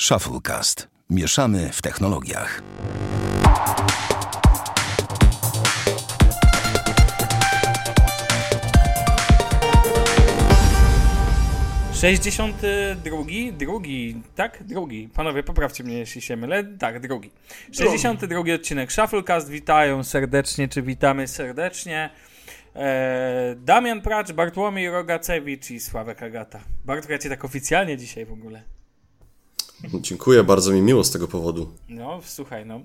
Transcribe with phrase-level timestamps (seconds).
[0.00, 0.88] Shufflecast.
[1.10, 2.62] Mieszamy w technologiach.
[11.94, 14.62] Sześćdziesiąty drugi, drugi, tak?
[14.64, 15.08] Drugi.
[15.14, 16.64] Panowie, poprawcie mnie, jeśli się mylę.
[16.64, 17.30] Tak, drugi.
[17.72, 19.48] Sześćdziesiąty drugi odcinek Shufflecast.
[19.48, 22.10] Witają serdecznie, czy witamy serdecznie.
[22.74, 26.60] Eee, Damian Pracz, Bartłomiej Rogacewicz i Sławek Agata.
[26.84, 28.75] Bartku, ja cię tak oficjalnie dzisiaj w ogóle.
[29.84, 31.72] Dziękuję, bardzo mi miło z tego powodu.
[31.88, 32.80] No, słuchaj, no.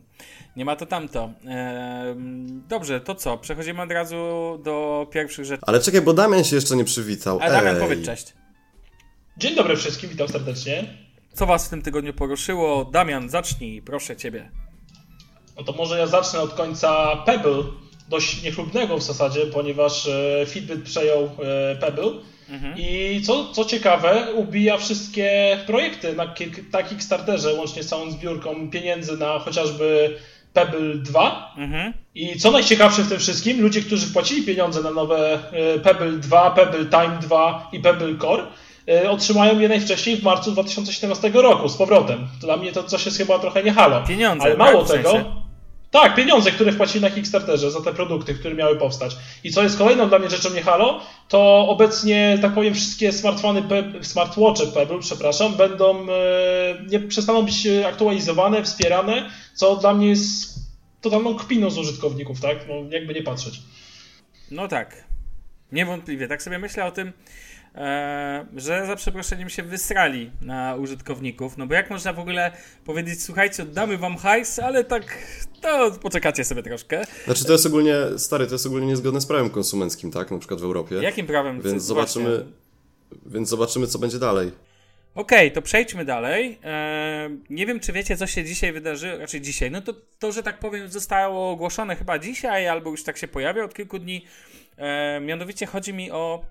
[0.55, 1.29] Nie ma to tamto.
[1.47, 2.15] Eee,
[2.67, 3.37] dobrze, to co?
[3.37, 4.15] Przechodzimy od razu
[4.63, 5.63] do pierwszych rzeczy.
[5.67, 7.39] Ale czekaj, bo Damian się jeszcze nie przywitał.
[7.41, 7.81] A Damian, Ej.
[7.81, 8.33] powiedz cześć.
[9.37, 10.97] Dzień dobry wszystkim, witam serdecznie.
[11.33, 12.85] Co was w tym tygodniu poruszyło?
[12.85, 14.51] Damian, zacznij, proszę ciebie.
[15.57, 17.63] No to może ja zacznę od końca Pebble,
[18.09, 21.75] dość niechlubnego w zasadzie, ponieważ e, Fitbit przejął e,
[22.51, 22.73] Pebble.
[22.77, 26.33] I co, co ciekawe, ubija wszystkie projekty na,
[26.73, 30.17] na Kickstarterze, łącznie z całą zbiórką pieniędzy na chociażby
[30.53, 31.53] Pebble 2.
[31.57, 31.93] Mhm.
[32.15, 36.51] I co najciekawsze w tym wszystkim, ludzie, którzy wpłacili pieniądze na nowe e, Pebble 2,
[36.51, 38.43] Pebble Time 2 i Pebble Core,
[38.89, 42.27] e, otrzymają je najwcześniej w marcu 2017 roku z powrotem.
[42.41, 44.03] Dla mnie to coś jest chyba trochę nie halo.
[44.07, 44.87] Pieniądze, Ale mało tak?
[44.87, 45.11] W tego.
[45.11, 45.40] sensie?
[45.91, 49.17] Tak, pieniądze, które wpłacili na Kickstarterze za te produkty, które miały powstać.
[49.43, 53.63] I co jest kolejną dla mnie rzeczą nie halo, to obecnie, tak powiem, wszystkie smartfony,
[54.01, 60.59] smartwatche Pebble, przepraszam, będą, e, nie przestaną być e, aktualizowane, wspierane, co dla mnie jest
[61.01, 62.57] totalną kpiną z użytkowników, tak?
[62.67, 63.61] No, jakby nie patrzeć.
[64.51, 65.10] No tak.
[65.71, 66.27] Niewątpliwie.
[66.27, 67.13] Tak sobie myślę o tym,
[67.75, 71.57] e, że za przeproszeniem się wysrali na użytkowników.
[71.57, 72.51] No bo jak można w ogóle
[72.85, 75.17] powiedzieć, słuchajcie, oddamy wam hajs, ale tak,
[75.61, 77.01] to poczekacie sobie troszkę.
[77.25, 80.31] Znaczy to jest ogólnie, stary, to jest ogólnie niezgodne z prawem konsumenckim, tak?
[80.31, 80.95] Na przykład w Europie.
[80.95, 81.55] Jakim prawem?
[81.55, 81.79] Więc Właśnie.
[81.81, 82.45] zobaczymy,
[83.25, 84.51] więc zobaczymy, co będzie dalej.
[85.15, 86.59] Okej, to przejdźmy dalej.
[86.63, 89.71] E, nie wiem, czy wiecie, co się dzisiaj wydarzy, raczej dzisiaj.
[89.71, 93.63] No to, to, że tak powiem, zostało ogłoszone chyba dzisiaj, albo już tak się pojawia
[93.63, 94.25] od kilku dni.
[94.81, 96.45] E, mianowicie chodzi mi o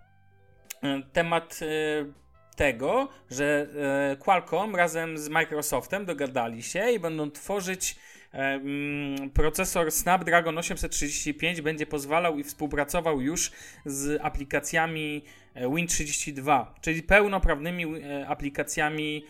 [0.82, 1.66] e, temat e,
[2.56, 3.66] tego, że
[4.18, 7.96] Qualcomm razem z Microsoftem dogadali się i będą tworzyć
[8.32, 13.50] mm, procesor Snapdragon 835 będzie pozwalał i współpracował już
[13.84, 17.86] z aplikacjami e, Win32, czyli pełnoprawnymi
[18.26, 19.24] aplikacjami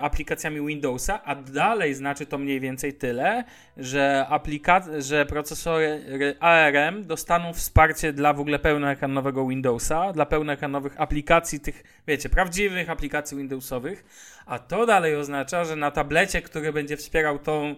[0.00, 3.44] aplikacjami Windowsa, a dalej znaczy to mniej więcej tyle,
[3.76, 6.04] że, aplika- że procesory
[6.40, 13.36] ARM dostaną wsparcie dla w ogóle pełnoekranowego Windowsa, dla pełnoekranowych aplikacji tych, wiecie, prawdziwych aplikacji
[13.36, 14.04] Windowsowych,
[14.46, 17.74] a to dalej oznacza, że na tablecie, który będzie wspierał tą,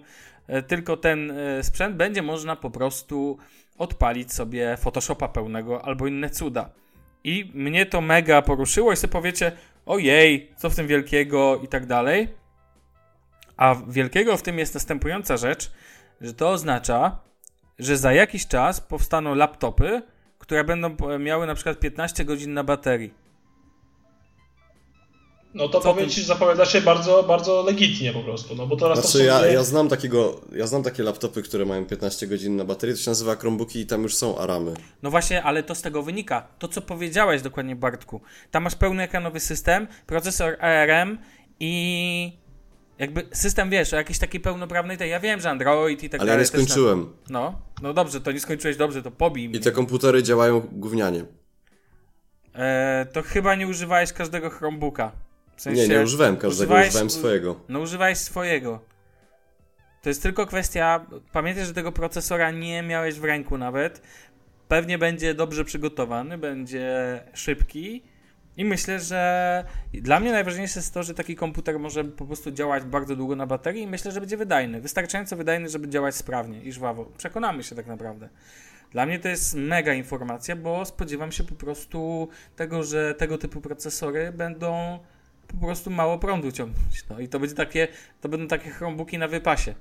[0.46, 3.38] e, tylko ten e, sprzęt, będzie można po prostu
[3.78, 6.70] odpalić sobie Photoshopa pełnego albo inne cuda.
[7.24, 9.52] I mnie to mega poruszyło i sobie powiecie,
[9.86, 12.28] ojej, co w tym wielkiego i tak dalej.
[13.56, 15.72] A wielkiego w tym jest następująca rzecz,
[16.20, 17.18] że to oznacza,
[17.78, 20.02] że za jakiś czas powstaną laptopy,
[20.38, 23.23] które będą miały na przykład 15 godzin na baterii.
[25.54, 28.76] No to Co powiem Ci, że zapowiada się bardzo, bardzo legitnie po prostu, no bo
[28.76, 32.56] teraz to Znaczy ja, ja znam takiego, ja znam takie laptopy, które mają 15 godzin
[32.56, 34.74] na baterii, to się nazywa Chromebooki i tam już są aramy.
[35.02, 36.46] No właśnie, ale to z tego wynika.
[36.58, 38.20] To, co powiedziałeś dokładnie, Bartku.
[38.50, 41.18] Tam masz pełnoekranowy system, procesor ARM
[41.60, 42.32] i
[42.98, 45.10] jakby system, wiesz, o jakiejś takiej pełnoprawnej tej.
[45.10, 46.46] Ja wiem, że Android i tak Ale ja dalej.
[46.46, 47.12] nie też na- skończyłem.
[47.30, 49.58] No, no dobrze, to nie skończyłeś dobrze, to pobij mnie.
[49.58, 51.24] I te komputery działają gównianie.
[52.54, 55.12] E, to chyba nie używałeś każdego Chromebooka.
[55.56, 57.60] W sensie, Nie, nie używałem każdego, używałem swojego.
[57.68, 58.80] No używałeś swojego.
[60.02, 61.06] To jest tylko kwestia.
[61.32, 64.02] Pamiętaj, że tego procesora nie miałeś w ręku nawet.
[64.68, 68.02] Pewnie będzie dobrze przygotowany, będzie szybki.
[68.56, 72.84] I myślę, że dla mnie najważniejsze jest to, że taki komputer może po prostu działać
[72.84, 74.80] bardzo długo na baterii i myślę, że będzie wydajny.
[74.80, 77.04] Wystarczająco wydajny, żeby działać sprawnie i żwawo.
[77.04, 78.28] Przekonamy się tak naprawdę.
[78.90, 83.60] Dla mnie to jest mega informacja, bo spodziewam się po prostu tego, że tego typu
[83.60, 84.98] procesory będą
[85.48, 87.04] po prostu mało prądu ciągnąć.
[87.10, 87.88] No i to będzie takie,
[88.20, 89.74] to będą takie chromebooki na wypasie.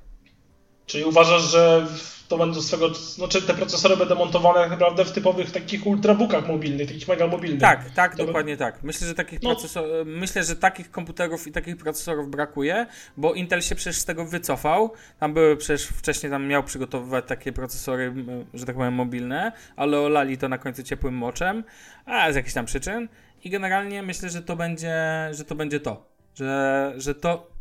[0.85, 1.87] Czyli uważasz, że
[2.27, 7.07] to będą swego, znaczy te procesory będą montowane naprawdę w typowych takich ultrabookach mobilnych, takich
[7.07, 7.61] mega mobilnych.
[7.61, 8.83] Tak, tak, To- dokładnie tak.
[8.83, 9.49] Myślę, że takich No.
[9.49, 12.85] procesor, myślę, że takich komputerów i takich procesorów brakuje,
[13.17, 14.93] bo Intel się przecież z tego wycofał.
[15.19, 18.13] Tam były przecież wcześniej tam miał przygotowywać takie procesory,
[18.53, 21.63] że tak powiem, mobilne, ale olali to na końcu ciepłym moczem,
[22.05, 23.07] a z jakichś tam przyczyn.
[23.43, 24.95] I generalnie myślę, że to będzie,
[25.31, 26.05] że to będzie to.
[26.35, 27.53] Że, że to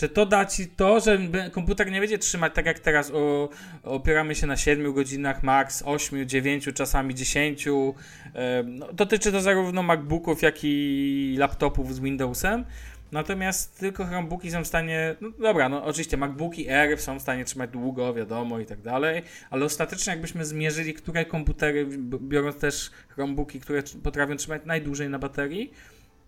[0.00, 1.18] że to da ci to, że
[1.52, 3.48] komputer nie będzie trzymać tak jak teraz o,
[3.82, 7.66] opieramy się na 7 godzinach max, 8, 9, czasami 10.
[7.66, 12.64] Em, No, dotyczy to zarówno MacBooków, jak i laptopów z Windowsem.
[13.12, 17.44] Natomiast tylko Chromebooki są w stanie, no dobra, no oczywiście MacBooki Air są w stanie
[17.44, 21.86] trzymać długo, wiadomo i tak dalej, ale ostatecznie jakbyśmy zmierzyli, które komputery,
[22.20, 25.72] biorąc też Chromebooki, które potrafią trzymać najdłużej na baterii,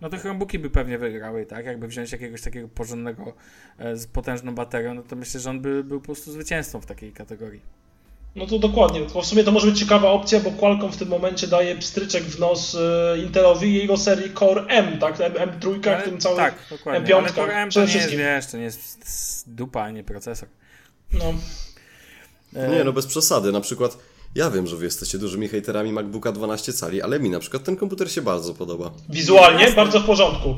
[0.01, 1.67] no to Chromebooki by pewnie wygrały, tak?
[1.67, 3.35] Jakby wziąć jakiegoś takiego porządnego
[3.79, 6.87] e, z potężną baterią, no to myślę, że on by był po prostu zwycięzcą w
[6.87, 7.84] takiej kategorii.
[8.37, 11.09] No to dokładnie, tylko w sumie to może być ciekawa opcja, bo Qualcomm w tym
[11.09, 12.79] momencie daje pstryczek w nos y,
[13.19, 15.21] Intelowi i jego serii Core M, tak?
[15.21, 17.15] M, M3, ale, w tym całym tak, dokładnie.
[17.15, 17.19] M5.
[17.19, 20.49] Ale Core M to nie jest, wiesz, to nie jest dupa, a nie procesor.
[21.13, 21.35] No.
[22.53, 23.53] Nie, no bez przesady.
[23.53, 23.99] Na przykład
[24.35, 27.77] ja wiem, że wy jesteście dużymi hejterami MacBooka 12 cali, ale mi na przykład ten
[27.77, 28.91] komputer się bardzo podoba.
[29.09, 30.55] Wizualnie bardzo w porządku.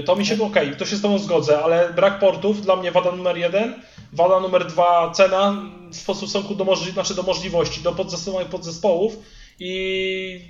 [0.00, 2.92] Y, to mi się ok, to się z tobą zgodzę, ale brak portów dla mnie
[2.92, 3.74] wada numer jeden.
[4.14, 9.16] Wada numer dwa, cena w stosunku do, możli znaczy do możliwości, do podzespołów, podzespołów
[9.60, 10.40] i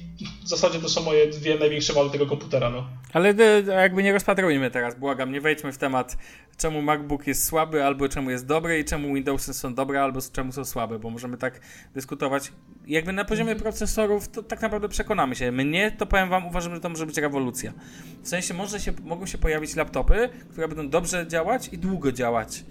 [0.44, 2.70] w zasadzie to są moje dwie największe wady tego komputera.
[2.70, 2.86] No.
[3.12, 3.34] Ale
[3.76, 6.16] jakby nie rozpatrujmy teraz, błagam, nie wejdźmy w temat,
[6.56, 10.52] czemu MacBook jest słaby, albo czemu jest dobry i czemu Windowsy są dobre, albo czemu
[10.52, 11.60] są słabe, bo możemy tak
[11.94, 12.52] dyskutować.
[12.86, 13.62] Jakby na poziomie mhm.
[13.62, 15.52] procesorów, to tak naprawdę przekonamy się.
[15.52, 17.72] Mnie, to powiem wam, uważam, że to może być rewolucja.
[18.22, 22.64] W sensie może się, mogą się pojawić laptopy, które będą dobrze działać i długo działać.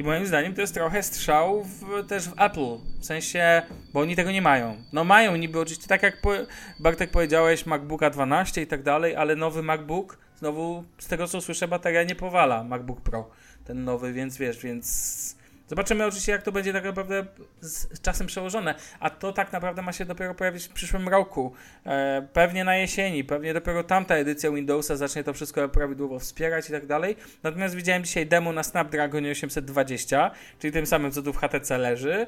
[0.00, 2.78] I moim zdaniem to jest trochę strzał w, też w Apple.
[3.00, 3.62] W sensie,
[3.92, 4.76] bo oni tego nie mają.
[4.92, 6.30] No mają niby oczywiście, tak jak po,
[6.78, 11.68] Bartek powiedziałeś, MacBooka 12 i tak dalej, ale nowy MacBook, znowu z tego co słyszę,
[11.68, 13.30] bateria nie powala MacBook Pro.
[13.64, 15.36] Ten nowy, więc wiesz, więc
[15.70, 17.26] Zobaczymy oczywiście, jak to będzie tak naprawdę
[17.60, 21.52] z czasem przełożone, a to tak naprawdę ma się dopiero pojawić w przyszłym roku.
[21.86, 26.72] E, pewnie na jesieni, pewnie dopiero tamta edycja Windowsa zacznie to wszystko prawidłowo wspierać i
[26.72, 27.16] tak dalej.
[27.42, 32.26] Natomiast widziałem dzisiaj demo na Snapdragonie 820, czyli tym samym, co tu w HTC leży.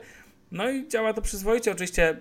[0.53, 1.73] No i działa to przyzwoicie.
[1.73, 2.17] Oczywiście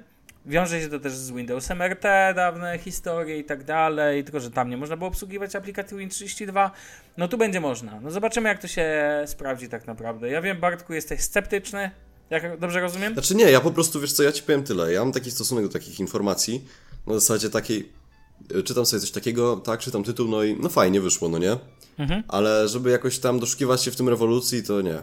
[0.45, 2.03] Wiąże się to też z Windowsem RT,
[2.35, 6.69] dawne historie i tak dalej, tylko że tam nie można było obsługiwać aplikacji Win32.
[7.17, 7.99] No tu będzie można.
[7.99, 8.87] No zobaczymy, jak to się
[9.25, 10.29] sprawdzi tak naprawdę.
[10.29, 11.91] Ja wiem, Bartku, jesteś sceptyczny,
[12.29, 13.13] jak dobrze rozumiem?
[13.13, 14.93] Znaczy nie, ja po prostu, wiesz co, ja ci powiem tyle.
[14.93, 16.65] Ja mam taki stosunek do takich informacji,
[17.07, 17.89] na zasadzie takiej,
[18.55, 21.57] e, czytam sobie coś takiego, tak, czytam tytuł, no i no fajnie wyszło, no nie?
[21.97, 22.23] Mhm.
[22.27, 25.01] Ale żeby jakoś tam doszukiwać się w tym rewolucji, to nie.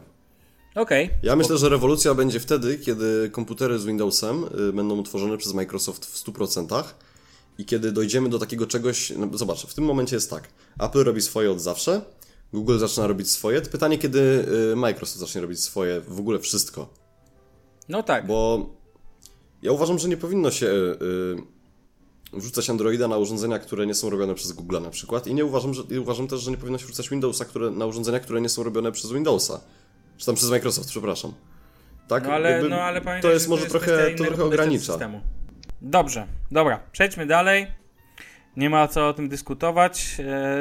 [0.79, 1.05] Okej.
[1.05, 1.19] Okay.
[1.23, 6.07] Ja myślę, że rewolucja będzie wtedy, kiedy komputery z Windowsem y, będą utworzone przez Microsoft
[6.07, 6.85] w 100%
[7.59, 9.13] i kiedy dojdziemy do takiego czegoś.
[9.17, 10.49] No, zobacz, w tym momencie jest tak.
[10.81, 12.03] Apple robi swoje od zawsze,
[12.53, 13.61] Google zaczyna robić swoje.
[13.61, 16.89] Pytanie, kiedy y, Microsoft zacznie robić swoje, w ogóle wszystko.
[17.89, 18.27] No tak.
[18.27, 18.67] Bo
[19.63, 21.43] ja uważam, że nie powinno się yy,
[22.33, 25.27] wrzucać Androida na urządzenia, które nie są robione przez Google na przykład.
[25.27, 27.87] I nie uważam, że, i uważam też, że nie powinno się wrzucać Windowsa które, na
[27.87, 29.61] urządzenia, które nie są robione przez Windowsa.
[30.19, 31.33] Czy tam przez Microsoft, przepraszam.
[32.09, 32.25] Tak?
[32.25, 34.93] No ale, Jakby no, ale pamiętaj, to jest może to jest trochę, to trochę ogranicza.
[34.93, 35.21] Systemu.
[35.83, 37.67] Dobrze, dobra, przejdźmy dalej.
[38.57, 40.17] Nie ma co o tym dyskutować.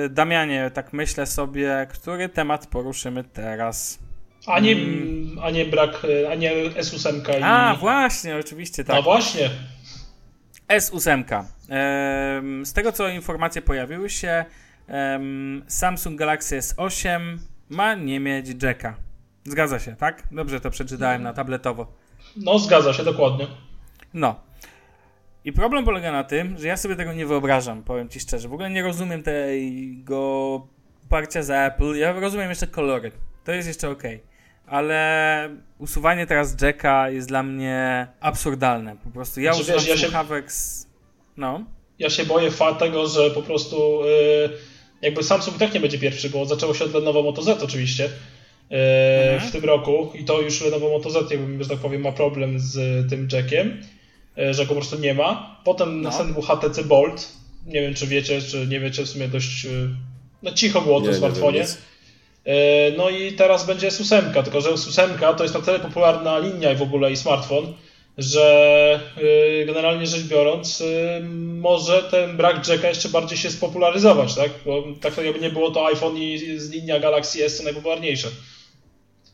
[0.05, 3.99] E, Damianie, tak myślę sobie, który temat poruszymy teraz?
[4.47, 5.39] A nie, hmm.
[5.43, 6.01] a nie brak,
[6.31, 7.39] a nie S8.
[7.39, 7.43] I...
[7.43, 8.95] A, właśnie, oczywiście tak.
[8.95, 9.49] A właśnie.
[10.67, 11.43] S8.
[12.65, 14.45] Z tego co informacje pojawiły się,
[15.67, 17.37] Samsung Galaxy S8
[17.69, 19.06] ma nie mieć jacka.
[19.47, 20.23] Zgadza się, tak?
[20.31, 21.87] Dobrze to przeczytałem na tabletowo.
[22.37, 23.47] No, zgadza się, dokładnie.
[24.13, 24.35] No.
[25.45, 28.47] I problem polega na tym, że ja sobie tego nie wyobrażam, powiem Ci szczerze.
[28.47, 30.67] W ogóle nie rozumiem tego
[31.09, 31.95] parcia za Apple.
[31.95, 33.11] Ja rozumiem jeszcze kolory.
[33.43, 34.03] To jest jeszcze ok.
[34.65, 38.97] Ale usuwanie teraz Jacka jest dla mnie absurdalne.
[39.03, 40.87] Po prostu ja znaczy, używam ja słuchawek z...
[41.37, 41.65] No.
[41.99, 44.57] Ja się boję tego, że po prostu yy,
[45.01, 48.09] jakby Samsung tak nie będzie pierwszy, bo zaczęło się od Lenovo Moto Z oczywiście.
[48.69, 52.59] W tym roku i to już Lenovo Moto Z, jakby, że tak powiem, ma problem
[52.59, 53.81] z tym jackiem,
[54.37, 55.59] e, że go po prostu nie ma.
[55.63, 56.09] Potem no.
[56.09, 57.31] następny był HTC Bolt.
[57.65, 59.69] Nie wiem, czy wiecie, czy nie wiecie, w sumie dość e,
[60.43, 61.65] no, cicho było to w smartfonie.
[62.97, 66.75] No i teraz będzie S8, tylko że S8 to jest na tyle popularna linia i
[66.75, 67.73] w ogóle i smartfon,
[68.17, 68.99] że
[69.65, 70.83] generalnie rzecz biorąc
[71.37, 74.51] może ten brak jacka jeszcze bardziej się spopularyzować, tak?
[74.65, 76.37] Bo tak jakby nie było to iPhone i
[76.71, 78.27] linia Galaxy S są najpopularniejsze.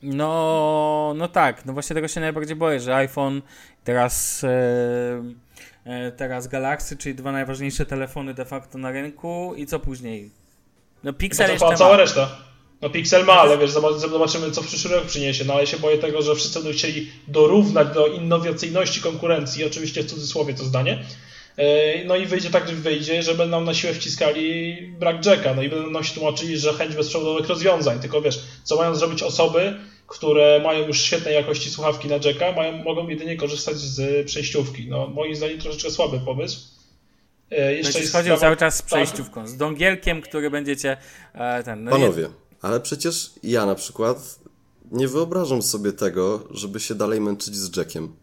[0.04, 3.42] No, no tak, no właśnie tego się najbardziej boję, że iPhone,
[3.84, 5.24] teraz, e,
[5.86, 10.30] e, teraz Galaxy, czyli dwa najważniejsze telefony de facto na rynku i co później?
[11.04, 11.98] No Pixel no jeszcze cała ma.
[11.98, 12.38] reszta.
[12.82, 15.46] No Pixel ma, ale wiesz, zobaczymy co w przyszły rok przyniesie.
[15.46, 20.06] No ale się boję tego, że wszyscy będą chcieli dorównać do innowacyjności konkurencji, oczywiście w
[20.06, 21.04] cudzysłowie to zdanie.
[21.58, 25.54] E, no i wyjdzie tak, że wyjdzie, że będą na siłę wciskali brak jacka.
[25.54, 28.00] No i będą nam się tłumaczyli, że chęć bezprzewodowych rozwiązań.
[28.00, 32.84] Tylko wiesz, co mają zrobić osoby, które mają już świetnej jakości słuchawki na jacka, mają,
[32.84, 34.88] mogą jedynie korzystać z przejściówki.
[34.90, 36.60] No, moim zdaniem troszeczkę słaby pomysł.
[37.52, 38.86] E, jeszcze Będziesz jest chodził cały czas z tak.
[38.86, 40.98] przejściówką, z dągielkiem, który będziecie
[41.34, 41.84] e, ten...
[41.84, 42.30] No nie- Panowie,
[42.62, 44.40] ale przecież ja na przykład
[44.92, 48.16] nie wyobrażam sobie tego, żeby się dalej męczyć z Jackiem.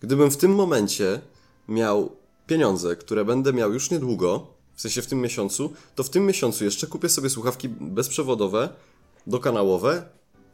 [0.00, 1.20] Gdybym w tym momencie
[1.68, 2.16] miał
[2.46, 6.64] pieniądze, które będę miał już niedługo, w sensie w tym miesiącu, to w tym miesiącu
[6.64, 8.68] jeszcze kupię sobie słuchawki bezprzewodowe,
[9.26, 10.02] dokanałowe,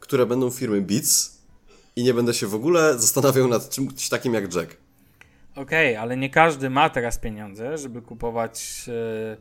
[0.01, 1.41] które będą firmy Beats
[1.95, 4.77] i nie będę się w ogóle zastanawiał nad czymś takim jak Jack.
[5.55, 8.83] Okej, ale nie każdy ma teraz pieniądze, żeby kupować.
[8.87, 9.37] Yy...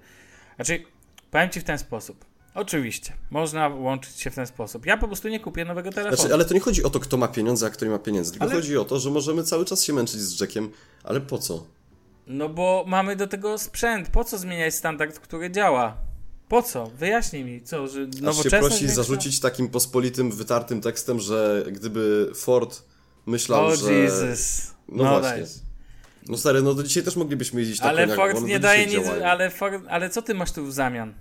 [0.57, 0.85] Znaczy,
[1.31, 2.25] powiem ci w ten sposób.
[2.55, 4.87] Oczywiście, można łączyć się w ten sposób.
[4.87, 6.17] Ja po prostu nie kupię nowego telefonu.
[6.17, 8.31] Znaczy, ale to nie chodzi o to, kto ma pieniądze, a kto nie ma pieniędzy,
[8.31, 10.71] tylko Ale- chodzi o to, że możemy cały czas się męczyć z Jackiem,
[11.05, 11.67] ale po co?
[12.27, 14.09] No bo mamy do tego sprzęt.
[14.09, 15.97] Po co zmieniać standard, który działa?
[16.51, 16.87] Po co?
[16.87, 18.95] Wyjaśnij mi, co, że Aż się nowoczesność prosi większa?
[19.03, 22.83] zarzucić takim pospolitym, wytartym tekstem, że gdyby Ford
[23.27, 23.93] myślał, O że...
[23.93, 24.67] Jesus.
[24.89, 25.31] No, No właśnie.
[25.31, 25.51] dajesz.
[26.27, 29.25] No stary, no do dzisiaj też moglibyśmy jeździć na Ale Ford nie daje nic, działają.
[29.27, 31.15] ale, Ford, ale co ty masz tu w zamian?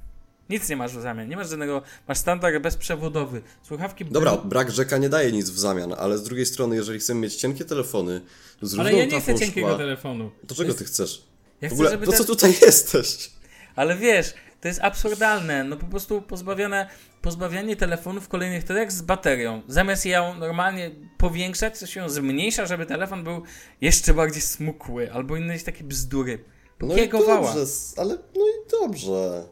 [0.50, 4.98] Nic nie masz w zamian, nie masz żadnego, masz standard bezprzewodowy, słuchawki Dobra, brak Jacka
[4.98, 8.22] nie daje nic w zamian, ale z drugiej strony, jeżeli chcemy mieć cienkie telefony
[8.62, 10.32] z Ale ja nie chcę cienkiego telefonu.
[10.48, 11.24] to czego ty chcesz?
[11.62, 12.16] Ja W ogóle, żeby ten...
[12.18, 13.32] co tutaj jesteś?
[13.76, 16.89] Ale wiesz, to jest absurdalne, no po prostu pozbawione,
[17.22, 19.62] pozbawianie telefonu w kolejnych jak z baterią.
[19.68, 23.44] Zamiast ją normalnie powiększać, to się ją zmniejsza, żeby telefon był
[23.82, 26.44] jeszcze bardziej smukły, albo inne takie bzdury.
[26.80, 27.66] No i Jakiego dobrze,
[27.98, 29.44] ale no i dobrze.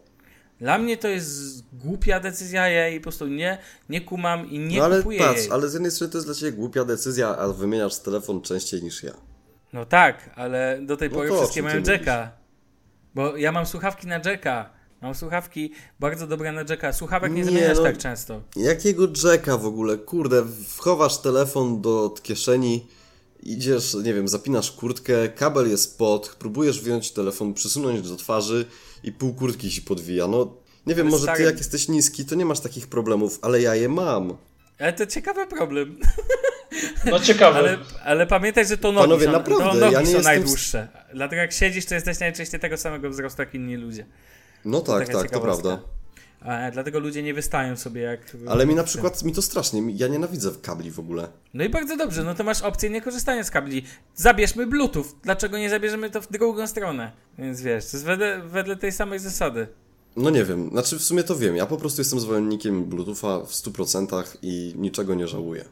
[0.59, 3.57] Dla mnie to jest głupia decyzja, ja jej po prostu nie,
[3.89, 5.51] nie kumam i nie no ale kupuję patrz, jej.
[5.51, 9.03] ale z jednej strony to jest dla ciebie głupia decyzja, a wymieniasz telefon częściej niż
[9.03, 9.13] ja.
[9.73, 12.31] No tak, ale do tej No pory wszystkie mają Jacka.
[13.15, 14.76] Bo ja mam słuchawki na Jacka.
[15.01, 16.93] Mam słuchawki bardzo dobre na Jacka.
[16.93, 17.83] Słuchawek nie, Nie, zmieniasz no.
[17.83, 18.41] tak często.
[18.55, 19.97] Jakiego Jacka w ogóle?
[19.97, 22.87] Kurde, wchowasz telefon do kieszeni,
[23.43, 28.65] idziesz, nie wiem, zapinasz kurtkę, kabel jest pod, próbujesz wyjąć telefon, przysunąć do twarzy
[29.03, 30.27] i pół kurtki się podwija.
[30.27, 30.53] No,
[30.87, 33.61] nie wiem, Ale może ty stary- jak jesteś niski, to nie masz takich problemów, ale
[33.61, 34.37] ja je mam.
[34.79, 35.97] Ale to ciekawy problem.
[37.05, 37.57] No ciekawe.
[37.59, 40.23] Ale, ale pamiętaj, że to nogi Panowie, są, naprawdę, to nogi ja nie są jestem
[40.23, 40.87] najdłuższe.
[41.13, 44.05] Dlatego jak siedzisz, to jesteś najczęściej tego samego wzrostu jak inni ludzie.
[44.67, 45.79] No tak, tak, to prawda.
[46.41, 48.37] A, dlatego ludzie nie wystają sobie jak...
[48.47, 51.27] Ale mi na przykład, mi to strasznie, ja nienawidzę kabli w ogóle.
[51.53, 53.83] No i bardzo dobrze, no to masz opcję niekorzystania z kabli.
[54.15, 55.05] Zabierzmy Bluetooth.
[55.23, 57.11] Dlaczego nie zabierzemy to w drugą stronę?
[57.37, 59.67] Więc wiesz, to jest wedle, wedle tej samej zasady.
[60.15, 63.51] No nie wiem, znaczy w sumie to wiem, ja po prostu jestem zwolennikiem Bluetootha w
[63.51, 65.65] 100% i niczego nie żałuję.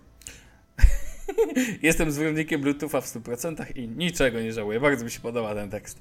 [1.82, 4.80] Jestem zwolennikiem Bluetootha w 100% i niczego nie żałuję.
[4.80, 6.00] Bardzo mi się podoba ten tekst.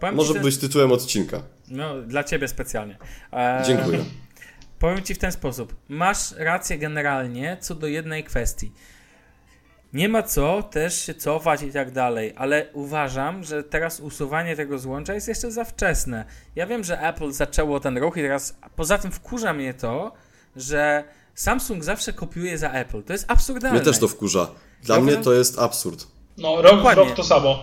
[0.00, 1.42] Powiem Może być tytułem odcinka.
[1.68, 2.98] No, dla ciebie specjalnie.
[3.32, 3.98] Eee, Dziękuję.
[4.78, 5.76] Powiem ci w ten sposób.
[5.88, 8.72] Masz rację generalnie co do jednej kwestii.
[9.92, 14.78] Nie ma co też się cofać i tak dalej, ale uważam, że teraz usuwanie tego
[14.78, 16.24] złącza jest jeszcze za wczesne.
[16.56, 20.12] Ja wiem, że Apple zaczęło ten ruch i teraz poza tym wkurza mnie to,
[20.56, 21.04] że
[21.34, 23.02] Samsung zawsze kopiuje za Apple.
[23.02, 23.76] To jest absurdalne.
[23.78, 24.48] Mnie też to wkurza.
[24.82, 26.06] Dla Ja mnie to jest absurd.
[26.38, 27.04] No, rok w Dokładnie.
[27.04, 27.58] rok to samo.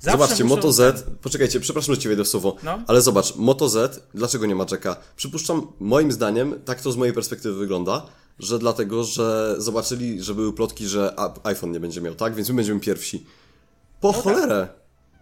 [0.00, 2.78] Zawsze Zobaczcie, muszą- Moto Z, poczekajcie, przepraszam, że ci wejdę w słowo, No.
[2.86, 4.96] ale zobacz, Moto Z, dlaczego nie ma Jacka?
[5.16, 8.06] Przypuszczam, moim zdaniem, tak to z mojej perspektywy wygląda,
[8.38, 12.34] że dlatego, że zobaczyli, że były plotki, że iPhone nie będzie miał, tak?
[12.34, 13.26] Więc my będziemy pierwsi.
[14.00, 14.68] Po cholerę!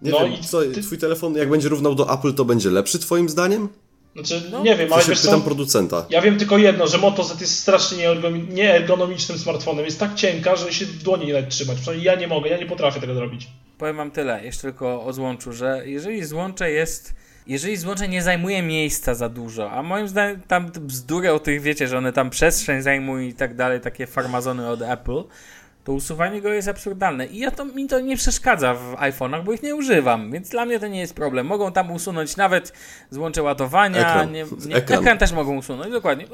[0.02, 2.70] Nie No wiem, i co, ty- twój telefon jak będzie równał do Apple, to będzie
[2.70, 3.68] lepszy twoim zdaniem?
[4.14, 4.62] Znaczy, No.
[4.62, 6.06] nie wiem, ale się wiesz pytam co, producenta.
[6.10, 9.84] ja wiem tylko jedno, że Moto Z jest strasznie nieergonomi- nieergonomicznym smartfonem.
[9.84, 11.76] Jest tak cienka, że się w dłoni nie da trzymać.
[11.76, 13.48] Przynajmniej ja nie mogę, ja nie potrafię tego zrobić.
[13.78, 17.14] Powiem wam tyle, jeszcze tylko o złączu, że jeżeli złącze jest.
[17.46, 21.60] Jeżeli złącze nie zajmuje miejsca za dużo, a moim zdaniem tam te bzdury o tych
[21.62, 25.22] wiecie, że one tam przestrzeń zajmują i tak dalej, takie farmazony od Apple,
[25.90, 27.26] to usuwanie go jest absurdalne.
[27.26, 30.64] I ja to, mi to nie przeszkadza w iPhone'ach, bo ich nie używam, więc dla
[30.64, 31.46] mnie to nie jest problem.
[31.46, 32.72] Mogą tam usunąć nawet
[33.10, 34.32] złącze ładowania, Ekran.
[34.32, 34.98] Nie, nie, Ekran.
[35.00, 35.18] ekran.
[35.18, 36.26] też mogą usunąć, dokładnie.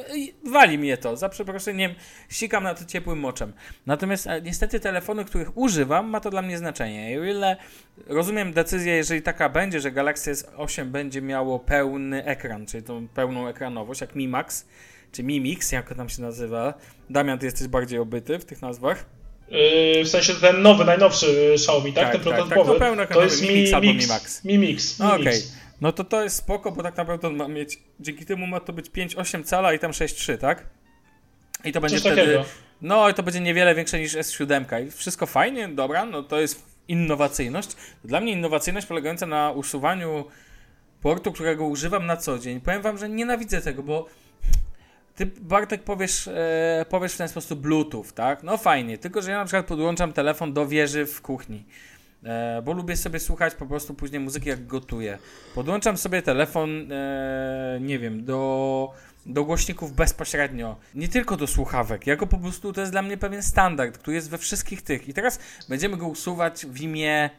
[0.44, 1.94] Wali mnie to, za przeproszeniem,
[2.28, 3.52] sikam na to ciepłym moczem.
[3.86, 7.12] Natomiast e, niestety telefony, których używam, ma to dla mnie znaczenie.
[7.12, 7.56] I o ile
[8.06, 13.48] rozumiem decyzję, jeżeli taka będzie, że Galaxy S8 będzie miało pełny ekran, czyli tą pełną
[13.48, 14.66] ekranowość, jak Mi Max,
[15.12, 16.74] czy Mi Mix, jak to tam się nazywa.
[17.10, 19.16] Damian, ty jesteś bardziej obyty w tych nazwach.
[19.50, 22.04] Yy, w sensie ten nowy, najnowszy yy, Xiaomi, tak?
[22.04, 22.70] Tak, ten tak, prototypowy.
[22.70, 24.06] tak, no pełnoekranowy to jest Mi Mi Mix.
[24.06, 24.44] Mi Max.
[24.44, 24.98] Mi Mix.
[25.00, 25.42] Mi No okej.
[25.80, 28.72] No to to jest spoko, bo tak naprawdę on ma mieć, dzięki temu ma to
[28.72, 30.66] być 5,8 cala i tam 6,3, tak?
[31.64, 32.44] I to będzie Coś wtedy, takiego.
[32.82, 36.62] no i to będzie niewiele większe niż S7 i wszystko fajnie, dobra, no to jest
[36.88, 37.68] innowacyjność.
[38.04, 40.24] Dla mnie innowacyjność polegająca na usuwaniu
[41.02, 42.60] portu, którego używam na co dzień.
[42.60, 44.06] Powiem wam, że nienawidzę tego, bo
[45.16, 48.42] ty, Bartek, powiesz, e, powiesz w ten sposób Bluetooth, tak?
[48.42, 51.64] No fajnie, tylko że ja na przykład podłączam telefon do wieży w kuchni.
[52.24, 55.18] e, bo lubię sobie słuchać po prostu później muzyki jak gotuję.
[55.54, 58.92] Podłączam sobie telefon, e, nie wiem, do,
[59.26, 63.42] do głośników bezpośrednio, nie tylko do słuchawek, jako po prostu to jest dla mnie pewien
[63.42, 67.30] standard, który jest we wszystkich tych i teraz będziemy go usuwać w imię,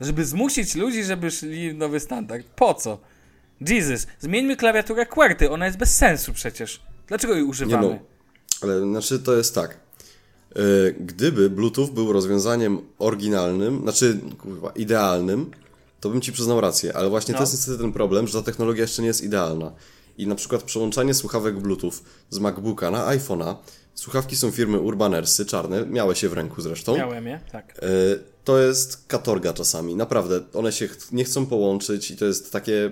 [0.00, 2.46] żeby zmusić ludzi, żeby szli nowy standard.
[2.46, 2.98] Po co?
[3.60, 6.80] Jesus, zmieńmy klawiaturę QWERTY, ona jest bez sensu przecież.
[7.08, 7.88] Dlaczego jej Nie używamy?
[7.88, 7.98] no,
[8.62, 9.80] ale znaczy to jest tak.
[10.56, 15.50] Yy, Gdyby Bluetooth był rozwiązaniem oryginalnym, znaczy kurwa, idealnym,
[16.00, 17.38] to bym ci przyznał rację, ale właśnie No.
[17.38, 19.72] to jest niestety ten problem, że ta technologia jeszcze nie jest idealna.
[20.18, 21.92] I na przykład przełączanie słuchawek Bluetooth
[22.30, 23.54] z MacBooka na iPhone'a,
[23.94, 26.96] słuchawki są firmy Urbanersy, czarne, miałe się w ręku zresztą.
[26.96, 27.78] Miałem je, tak.
[27.78, 27.88] E,
[28.44, 30.40] To jest katorga czasami, naprawdę.
[30.54, 32.90] One się ch- nie chcą połączyć i to jest takie,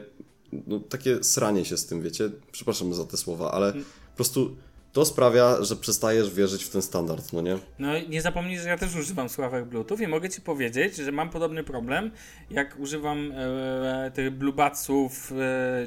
[0.67, 2.31] no, takie sranie się z tym, wiecie?
[2.53, 3.73] Przepraszam za te słowa, ale
[4.13, 4.57] po prostu
[4.93, 7.59] to sprawia, że przestajesz wierzyć w ten standard, no nie?
[7.79, 11.31] No nie zapomnij, że ja też używam słuchawek Bluetooth i mogę Ci powiedzieć, że mam
[11.31, 12.11] podobny problem,
[12.51, 15.87] jak używam e, tych Bluebudsów, e,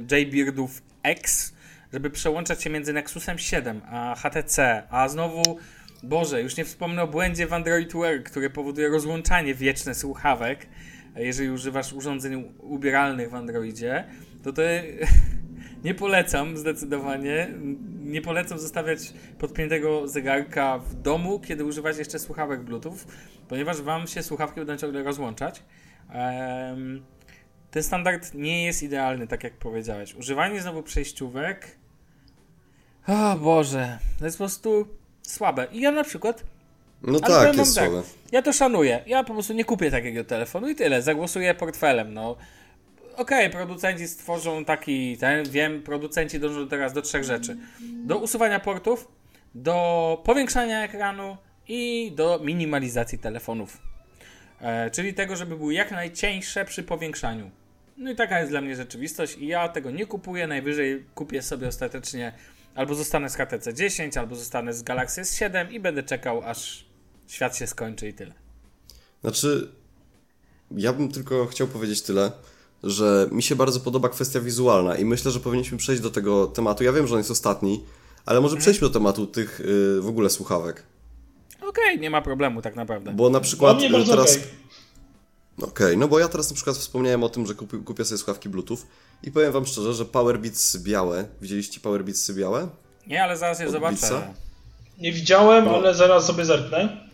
[1.03, 1.53] X,
[1.93, 5.59] żeby przełączać się między Nexusem 7 a HTC, a znowu,
[6.03, 10.67] Boże, już nie wspomnę o błędzie w Android Wear, który powoduje rozłączanie wieczne słuchawek,
[11.15, 14.03] jeżeli używasz urządzeń ubieralnych w Androidzie,
[14.43, 14.61] to to
[15.85, 17.49] nie polecam zdecydowanie.
[18.03, 18.99] Nie polecam zostawiać
[19.39, 22.97] podpiętego zegarka w domu, kiedy używacie jeszcze słuchawek Bluetooth,
[23.47, 25.63] ponieważ wam się słuchawki będą ciągle rozłączać.
[27.71, 30.15] Ten standard nie jest idealny, tak jak powiedziałeś.
[30.15, 31.77] Używanie znowu przejściówek.
[33.07, 34.87] O Boże, to jest po prostu
[35.21, 35.67] słabe.
[35.71, 36.43] I ja na przykład
[37.01, 38.03] No ale tak, jest wam słabe.
[38.31, 39.03] Ja to szanuję.
[39.07, 41.01] Ja po prostu nie kupię takiego telefonu i tyle.
[41.01, 42.13] Zagłosuję portfelem.
[42.13, 42.35] No.
[43.17, 47.57] Okej, producenci stworzą taki, ten, wiem, producenci dążą teraz do trzech rzeczy.
[48.05, 49.07] Do usuwania portów,
[49.55, 53.77] do powiększania ekranu i do minimalizacji telefonów.
[54.61, 57.51] E, czyli tego, żeby były jak najcieńsze przy powiększaniu.
[57.97, 60.47] No i taka jest dla mnie rzeczywistość i ja tego nie kupuję.
[60.47, 62.33] Najwyżej kupię sobie ostatecznie
[62.75, 66.85] albo zostanę z HTC 10, albo zostanę z Galaxy S7 i będę czekał aż
[67.27, 68.33] świat się skończy i tyle.
[69.21, 69.71] Znaczy,
[70.71, 72.31] ja bym tylko chciał powiedzieć tyle,
[72.85, 76.83] że mi się bardzo podoba kwestia wizualna i myślę, że powinniśmy przejść do tego tematu.
[76.83, 77.83] Ja wiem, że on jest ostatni,
[78.25, 80.83] ale może przejdźmy do tematu tych y, w ogóle słuchawek.
[81.67, 83.11] Okej, nie ma problemu tak naprawdę.
[83.11, 84.31] Bo na przykład mnie y, bardzo teraz...
[84.35, 84.47] okej.
[85.61, 88.49] Okej, no bo ja teraz na przykład wspomniałem o tym, że kupi, kupię sobie słuchawki
[88.49, 88.77] Bluetooth
[89.23, 92.67] i powiem wam szczerze, że Powerbeats białe, widzieliście Powerbeatsy białe?
[93.07, 93.95] Nie, ale zaraz je Od zobaczę.
[94.01, 94.33] Beatsa?
[94.99, 95.75] Nie widziałem, No.
[95.75, 97.07] ale zaraz sobie zerknę.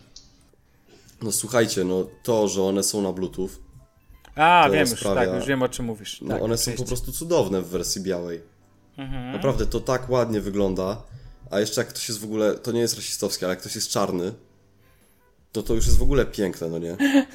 [1.22, 3.48] No słuchajcie, no to, że one są na Bluetooth,
[4.36, 6.20] A, wiem już, sprawia- tak, już wiem o czym mówisz.
[6.22, 8.40] no tak, one są po prostu cudowne w wersji białej.
[8.98, 9.32] Mhm.
[9.32, 11.02] Naprawdę, to tak ładnie wygląda,
[11.50, 13.90] a jeszcze jak ktoś jest w ogóle, to nie jest rasistowskie, ale jak ktoś jest
[13.90, 14.32] czarny,
[15.52, 16.96] to to już jest w ogóle piękne, no nie?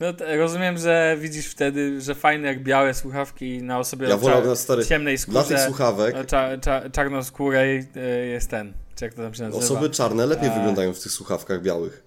[0.00, 4.56] No rozumiem, że widzisz wtedy, że fajne jak białe słuchawki na osobie Ja wolę, na
[4.56, 9.22] stary, ciemnej dla tych skórze, słuchawek cza- cza- czarnoskórej y, jest ten, czy jak to
[9.22, 9.64] tam się nazywa.
[9.64, 10.54] osoby czarne lepiej A.
[10.54, 12.02] wyglądają w tych słuchawkach białych.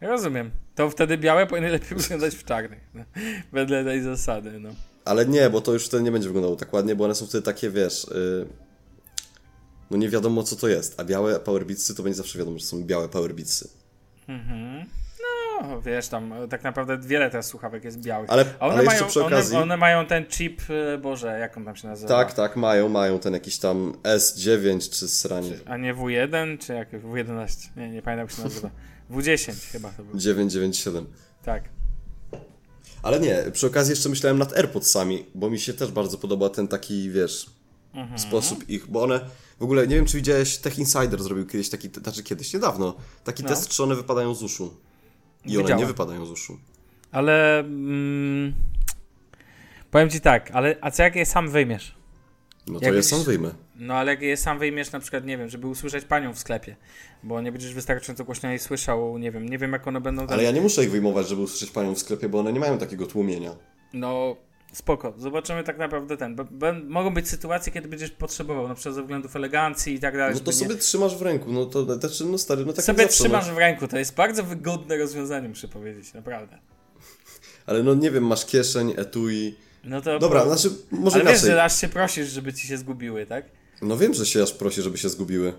[0.00, 0.50] Rozumiem.
[0.74, 2.80] To wtedy białe powinny lepiej wyglądać w czarnych.
[2.94, 3.04] No.
[3.52, 4.70] Wedle tej zasady, no.
[5.04, 7.42] Ale nie, bo to już wtedy nie będzie wyglądało tak ładnie, bo one są wtedy
[7.42, 8.46] takie, wiesz, yy,
[9.90, 12.84] no nie wiadomo co to jest, a białe Powerbeatsy to będzie zawsze wiadomo, że są
[12.84, 13.68] białe Powerbeatsy.
[15.62, 18.30] No, wiesz, tam e, tak naprawdę wiele teraz słuchawek jest białych.
[18.30, 19.56] Ale, A one, ale mają, przy okazji...
[19.56, 20.62] one, one mają ten chip,
[20.94, 22.08] e, Boże, jak on tam się nazywa?
[22.08, 25.52] Tak, tak, mają, mają ten jakiś tam S9 czy sranie.
[25.66, 27.68] A nie W1, czy jak W11?
[27.76, 28.70] Nie, nie pamiętam jak się nazywa.
[29.10, 30.18] W10 chyba to był.
[30.18, 31.06] 997.
[31.44, 31.64] Tak.
[33.02, 36.68] Ale nie, przy okazji jeszcze myślałem nad AirPodsami, bo mi się też bardzo podoba ten
[36.68, 37.50] taki, wiesz,
[37.94, 38.18] Mhm.
[38.18, 39.20] sposób ich, bo one
[39.60, 43.42] w ogóle, nie wiem czy widziałeś, Tech Insider zrobił kiedyś taki, znaczy kiedyś, niedawno, taki
[43.42, 43.48] No.
[43.48, 44.76] test, czy one wypadają z uszu.
[45.44, 45.78] I one Widziałem.
[45.80, 46.58] nie wypadają z uszu.
[47.12, 48.54] Ale mm,
[49.90, 51.94] powiem ci tak, ale a co jak je sam wyjmiesz?
[52.66, 53.54] No to Jak je sam wyjmę.
[53.76, 56.76] No ale jak je sam wyjmiesz na przykład, nie wiem, żeby usłyszeć panią w sklepie,
[57.22, 60.34] bo nie będziesz wystarczająco głośno jej słyszał, nie wiem, nie wiem jak one będą tam...
[60.34, 62.78] Ale ja nie muszę ich wyjmować, żeby usłyszeć panią w sklepie, bo one nie mają
[62.78, 63.50] takiego tłumienia.
[63.92, 64.36] No
[64.72, 68.94] spoko, zobaczymy tak naprawdę ten, bo, bo mogą być sytuacje, kiedy będziesz potrzebował, na przykład
[68.94, 70.34] ze względów elegancji i tak dalej.
[70.34, 72.84] No to żeby nie- sobie trzymasz w ręku, no to znaczy, no stary, no tak
[72.84, 73.54] sobie zawsze, trzymasz no.
[73.54, 76.58] w ręku, to jest bardzo wygodne rozwiązanie, muszę powiedzieć, naprawdę.
[77.66, 79.56] Ale no nie wiem, masz kieszeń, etui.
[79.84, 83.26] No to Dobra, znaczy, może Ale wiesz, że aż się prosisz, żeby ci się zgubiły,
[83.26, 83.44] tak?
[83.84, 85.52] No wiem, że się aż prosi, żeby się zgubiły.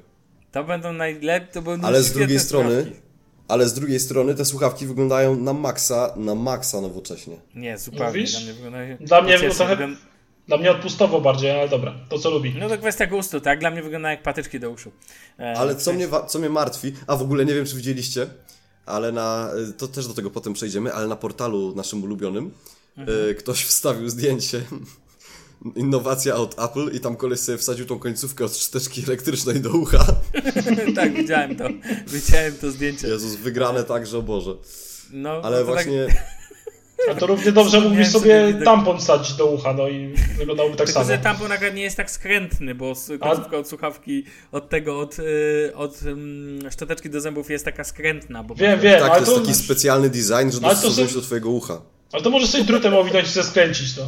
[0.51, 3.01] To będą najlepsze, to będą Ale z drugiej strony, słuchawki.
[3.47, 7.37] ale z drugiej strony te słuchawki wyglądają na maksa, na maksa nowocześnie.
[7.55, 8.05] Nie, zupełnie.
[8.07, 8.31] Mówisz?
[8.31, 8.97] Dla mnie wyglądają...
[8.99, 9.99] Dla mnie pociesznie trochę- wygląda-
[10.47, 12.55] Dla mnie odpustowo bardziej, ale dobra, to co lubi.
[12.59, 13.59] No to kwestia gustu, tak?
[13.59, 14.91] Dla mnie wygląda jak patyczki do uszu.
[15.39, 18.27] E, Ale co mnie, co mnie martwi, a w ogóle nie wiem, czy widzieliście,
[18.85, 22.51] ale na, to też do tego potem przejdziemy, ale na portalu naszym ulubionym
[22.97, 23.19] Mhm.
[23.29, 24.61] y, ktoś wstawił zdjęcie
[25.75, 30.05] innowacja od Apple i tam koleś sobie wsadził tą końcówkę od szczoteczki elektrycznej do ucha.
[30.95, 31.63] tak, widziałem to.
[32.07, 33.07] Widziałem to zdjęcie.
[33.07, 34.51] Jezus, wygrane tak, że o Boże.
[35.13, 36.07] No, Ale to tak- właśnie...
[37.11, 41.01] A to równie dobrze mógłbyś sobie tampon wsadzić do ucha, no i wyglądałoby tak Tylko,
[41.03, 41.11] samo.
[41.13, 45.71] że tampon nagle nie jest tak skrętny, bo końcówka od słuchawki od tego, od, y,
[45.75, 45.99] od
[46.71, 48.43] szczoteczki do zębów jest taka skrętna.
[48.43, 51.07] Bo Wiem, wiem, Tak, to ale jest to, taki specjalny design, że Ale to dostosowuje
[51.07, 51.81] się do twojego ucha.
[52.11, 54.03] ale to może sobie drutem owinąć i się skręcić, no.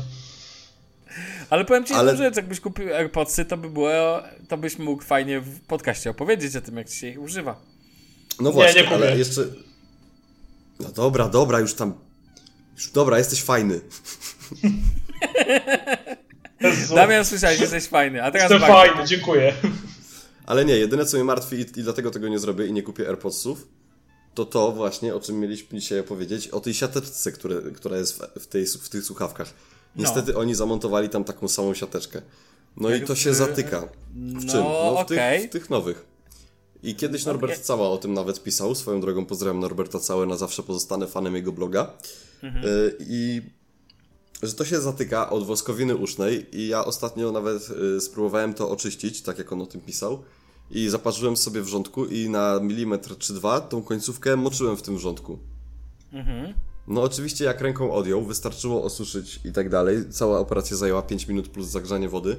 [1.50, 5.04] Ale powiem ci Ale- jedną rzecz, jakbyś kupił AirPodsy, to by było, to byś mógł
[5.04, 7.62] fajnie w podcaście opowiedzieć o tym, jak ci się ich używa.
[8.40, 8.96] No właśnie, nie kupię.
[8.96, 9.42] ale jeszcze...
[10.80, 11.94] No dobra, dobra, już tam...
[12.76, 13.82] Już dobra, jesteś fajny.
[16.96, 19.54] Damian, słyszałeś, jesteś fajny, a teraz Jestem fajny, dziękuję.
[20.46, 23.08] Ale nie, jedyne co mnie martwi i, i dlatego tego nie zrobię i nie kupię
[23.08, 23.68] AirPodsów,
[24.34, 28.48] to to właśnie, o czym mieliśmy dzisiaj opowiedzieć, o tej siateczce, które, która jest w,
[28.48, 29.54] tej, w tych słuchawkach.
[29.96, 32.22] Niestety oni zamontowali tam taką samą siateczkę.
[32.78, 33.82] No Jak i to w- się zatyka.
[33.82, 34.64] W No, czym?
[34.64, 35.40] No w, okej.
[35.42, 36.06] tych, w tych nowych.
[36.84, 37.64] I kiedyś Norbert Okej.
[37.66, 38.76] Cała o tym nawet pisał.
[38.76, 41.94] Swoją drogą pozdrawiam Norberta Całe, na zawsze pozostanę fanem jego bloga.
[42.44, 42.66] Mhm.
[42.66, 43.42] Y, I
[44.44, 49.22] że to się zatyka od woskowiny usznej i ja ostatnio nawet y, spróbowałem to oczyścić,
[49.22, 50.24] tak jak on o tym pisał.
[50.72, 55.40] I zaparzyłem sobie wrzątku i na milimetr czy dwa tą końcówkę moczyłem w tym wrzątku.
[56.14, 56.54] Mhm.
[56.88, 60.10] No oczywiście jak ręką odjął, wystarczyło osuszyć i tak dalej.
[60.10, 62.38] Cała operacja zajęła 5 minut plus zagrzanie wody.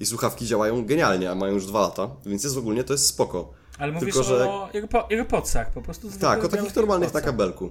[0.00, 3.52] I słuchawki działają genialnie, a mają już 2 lata, więc jest ogólnie to jest spoko.
[3.78, 6.08] Ale mówisz Tylko, że- o AirPo- AirPodsach, po prostu.
[6.20, 7.24] Tak, o takich normalnych na AirPodsach.
[7.24, 7.70] kabelku.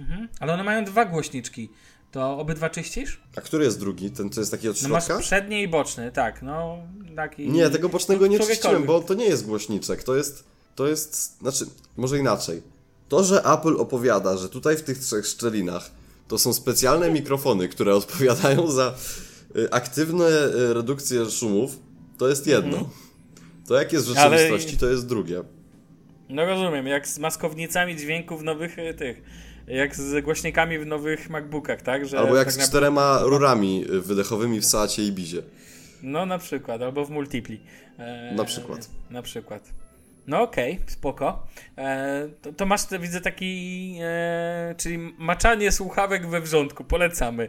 [0.00, 0.28] Mhm.
[0.40, 1.70] Ale one mają dwa głośniczki.
[2.12, 3.20] To obydwa czyścisz?
[3.36, 4.10] A który jest drugi?
[4.10, 5.22] Ten, co jest taki od No masz środka?
[5.22, 6.78] przedni i boczny, tak, no
[7.16, 7.50] taki...
[7.50, 8.62] Nie, tego bocznego nie Którekolwiek.
[8.62, 10.02] czyściłem, bo to nie jest głośniczek.
[10.02, 10.44] To jest,
[10.74, 11.64] to jest, znaczy,
[11.96, 12.62] może inaczej.
[13.08, 15.90] To, że Apple opowiada, że tutaj w tych trzech szczelinach
[16.28, 18.94] to są specjalne mikrofony, które odpowiadają za
[19.56, 20.24] y, aktywne
[20.70, 21.78] y, redukcje szumów,
[22.18, 22.90] to jest jedno.
[23.68, 25.42] To jak jest w Ale- rzeczywistości, to jest drugie.
[26.28, 29.22] No rozumiem, jak z maskownicami dźwięków nowych y, tych,
[29.66, 32.06] jak z głośnikami w nowych MacBookach, tak?
[32.06, 35.42] Że Albo jak tak z na- czterema rurami y, wydechowymi w Seacie i Bizie.
[36.02, 37.60] No na przykład, albo w Multipli.
[37.98, 38.88] E, Na przykład.
[39.10, 39.70] Na przykład.
[40.26, 41.46] No okej, spoko.
[41.78, 47.48] E, to, to masz, to widzę taki, e, czyli maczanie słuchawek we wrzątku, polecamy.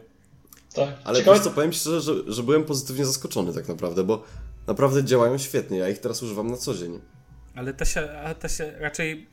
[0.76, 0.90] Tak.
[1.04, 4.24] Ale Ciekawe, wiesz co, powiem szczerze, że, że byłem pozytywnie zaskoczony tak naprawdę, bo
[4.68, 5.78] naprawdę działają świetnie.
[5.78, 7.00] Ja ich teraz używam na co dzień.
[7.56, 9.28] Ale to się, a to się raczej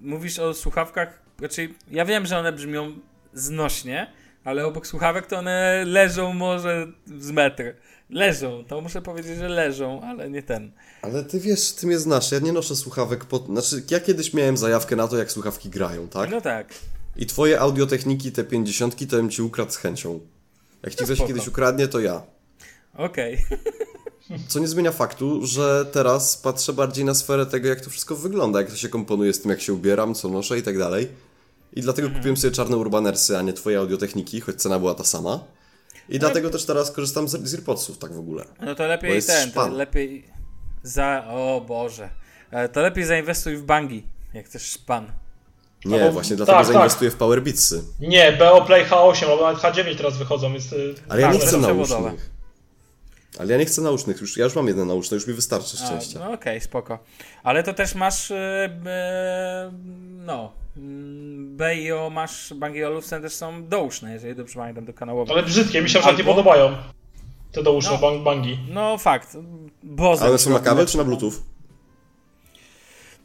[0.00, 2.92] mówisz o słuchawkach, raczej ja wiem, że one brzmią
[3.32, 4.12] znośnie,
[4.44, 7.74] ale obok słuchawek to one leżą może z metr.
[8.10, 10.72] Leżą, to muszę powiedzieć, że leżą, ale nie ten.
[11.02, 13.46] Ale ty wiesz, ty mnie znasz, ja nie noszę słuchawek pod...
[13.46, 16.30] Znaczy, ja kiedyś miałem zajawkę na to, jak słuchawki grają, tak?
[16.30, 16.74] No tak.
[17.16, 20.20] I twoje audiotechniki, te 50 to bym ci ukradł z chęcią.
[20.82, 22.22] Jak ci No ktoś kiedyś ukradnie, to ja.
[22.94, 23.38] Okej.
[24.48, 28.60] Co nie zmienia faktu, że teraz patrzę bardziej na sferę tego, jak to wszystko wygląda,
[28.60, 31.08] jak to się komponuje z tym, jak się ubieram, co noszę i tak dalej.
[31.72, 32.20] I dlatego Mhm.
[32.20, 35.44] kupiłem sobie czarne Urbanersy, a nie twoje audiotechniki, choć cena była ta sama.
[36.08, 38.44] I dlatego też teraz korzystam z, z AirPodsów, tak w ogóle.
[38.60, 40.24] No to lepiej jest ten, to lepiej
[40.82, 41.24] za...
[41.30, 42.10] O Boże.
[42.50, 45.12] E, To lepiej zainwestuj w bangi, jak chcesz szpan.
[45.84, 46.74] Nie, bo- właśnie dlatego tak, tak.
[46.74, 47.82] zainwestuję w Powerbeatsy.
[48.00, 50.72] Nie, BO Play H8 albo nawet H9 teraz wychodzą, więc...
[50.72, 52.30] y, Ale ja Tak, nie to chcę naucznych.
[53.38, 55.86] Ale ja nie chcę naucznych, już, ja już mam jedne nauczne, już mi wystarczy A,
[55.86, 56.18] szczęścia.
[56.18, 56.98] no okej, spoko.
[57.42, 59.72] Ale to też masz, e,
[60.26, 60.52] no,
[61.56, 65.32] BIO masz, bangi Olufsen też są douszne, jeżeli dobrze pamiętam, do kanałowe.
[65.32, 66.76] Ale brzydkie, mi się przykład nie Albo- podobają.
[67.52, 67.98] Te douszne No.
[67.98, 68.58] bang, bangi.
[68.70, 69.36] No fakt,
[69.82, 70.24] Boze.
[70.24, 71.32] A one są na na kabel czy na Bluetooth?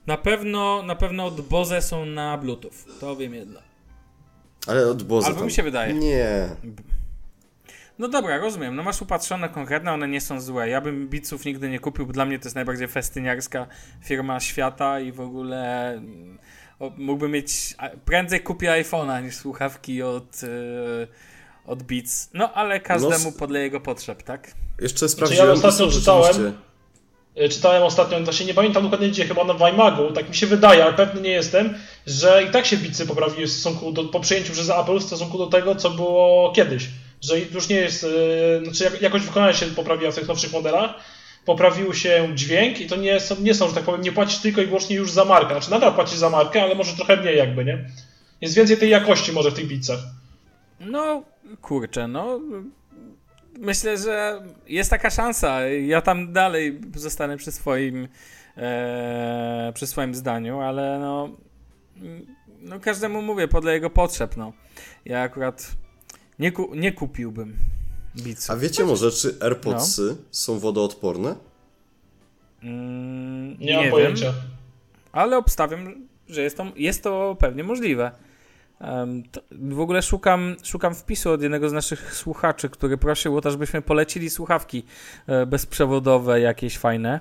[0.08, 3.60] Na pewno, na pewno od Boze są na Bluetooth, to wiem jedno.
[4.68, 5.46] Ale od Boze Albo tam.
[5.48, 5.94] mi się wydaje.
[5.94, 6.50] Nie.
[8.00, 8.76] No dobra, rozumiem.
[8.76, 10.70] No masz upatrzone konkretne, one nie są złe.
[10.70, 13.68] Ja bym Beatsów nigdy nie kupił, bo dla mnie to jest najbardziej festyniarska
[14.06, 16.38] firma świata i w ogóle mm,
[16.80, 17.76] o, mógłbym mieć...
[18.06, 20.48] Prędzej kupię iPhone'a niż słuchawki od, e,
[21.66, 22.30] od Beats.
[22.34, 24.52] No ale każdemu No, podle jego potrzeb, tak?
[24.82, 25.46] Jeszcze sprawdziłem.
[25.46, 26.54] Znaczy, ja ostatnio czytałem-
[27.42, 30.84] Y, Czytałem ostatnio, właśnie nie pamiętam dokładnie gdzie, chyba na Weimagu, tak mi się wydaje,
[30.84, 31.74] ale pewny nie jestem,
[32.08, 35.38] że i tak się bicy poprawiły w stosunku do, po przyjęciu przez Apple w stosunku
[35.38, 36.90] do tego, co było kiedyś.
[37.24, 40.94] Że już nie jest, yy, znaczy jak, jakość wykonania się poprawiła w tych nowszych modelach,
[41.46, 44.62] poprawił się dźwięk i to nie są, nie są, że tak powiem, nie płacisz tylko
[44.62, 45.54] i wyłącznie już za markę.
[45.54, 47.86] Znaczy nadal płacisz za markę, ale może trochę mniej jakby, nie?
[48.42, 50.00] Jest więcej tej jakości może w tych bicach.
[50.80, 51.24] No,
[51.62, 52.40] kurczę, no...
[53.60, 55.62] Myślę, że jest taka szansa.
[55.68, 58.08] Ja tam dalej zostanę przy swoim,
[58.58, 61.30] e, przy swoim zdaniu, ale no...
[62.62, 64.54] no każdemu mówię, podle jego potrzeb, no.
[65.06, 65.72] Ja akurat
[66.40, 67.56] nie, ku, nie kupiłbym
[68.16, 68.52] Beatsów.
[68.52, 71.36] A wiecie może, czy AirPodsy są wodoodporne?
[72.64, 74.34] Mm, Nie, mam wiem, pojęcia.
[75.12, 78.12] ale obstawiam, że jest to, jest to pewnie możliwe.
[78.80, 83.42] Em, to, w ogóle szukam, szukam wpisu od jednego z naszych słuchaczy, który prosił o
[83.42, 84.84] to, żebyśmy polecili słuchawki
[85.28, 87.20] e, bezprzewodowe, jakieś fajne.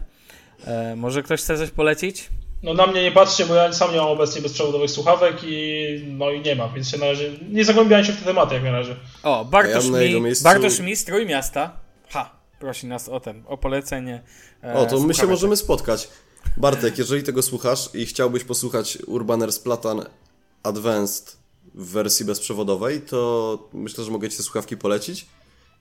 [0.65, 2.31] E, może ktoś chce coś polecić?
[2.63, 6.31] No na mnie nie patrzcie, bo ja sam nie mam obecnie bezprzewodowych słuchawek i no
[6.31, 8.71] i nie mam, więc się na razie nie zagłębiałem się w te tematy jak na
[8.73, 8.97] razie.
[9.23, 11.77] O, Bartosz, Ja mi, miejscu- Bartosz mi, strój miasta.
[12.09, 14.23] Ha, prosi nas o ten, o polecenie.
[14.65, 16.09] e, O, to my się możemy spotkać.
[16.57, 20.05] Bartek, jeżeli tego słuchasz i chciałbyś posłuchać Urbaner Splatan
[20.63, 21.37] Advanced
[21.75, 25.27] w wersji bezprzewodowej, to myślę, że mogę Ci te słuchawki polecić.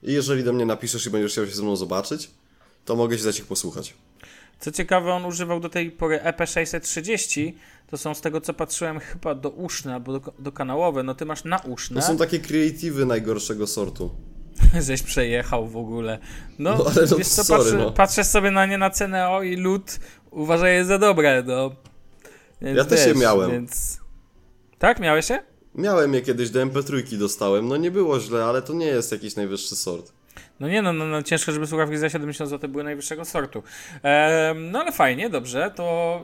[0.02, 2.30] I jeżeli do mnie napiszesz i będziesz chciał się ze mną zobaczyć,
[2.84, 3.94] to mogę Ci dać ich posłuchać.
[4.62, 7.52] Co ciekawe, on używał do tej pory E EP630.
[7.86, 11.02] To są z tego co patrzyłem chyba do uszne albo do, do kanałowe.
[11.02, 12.00] No ty masz na uszne.
[12.00, 14.10] To są takie kreatywy najgorszego sortu.
[14.86, 16.18] Żeś przejechał w ogóle.
[16.58, 17.92] No, No, ale no, wiesz co, sorry, patrzę, no.
[17.92, 19.98] patrzę sobie na nie na cenę o i lód
[20.30, 21.70] uważaj je za dobre, no.
[22.60, 23.50] Więc Ja też je miałem.
[23.50, 24.00] Więc...
[24.78, 25.38] Tak, miałeś się?
[25.74, 29.36] Miałem je kiedyś do MP3 dostałem, no nie było źle, ale to nie jest jakiś
[29.36, 30.12] najwyższy sort.
[30.62, 33.62] No nie, no, no, no ciężko, żeby słuchawki za 70 zł były najwyższego sortu.
[34.54, 36.22] No ale fajnie, dobrze, to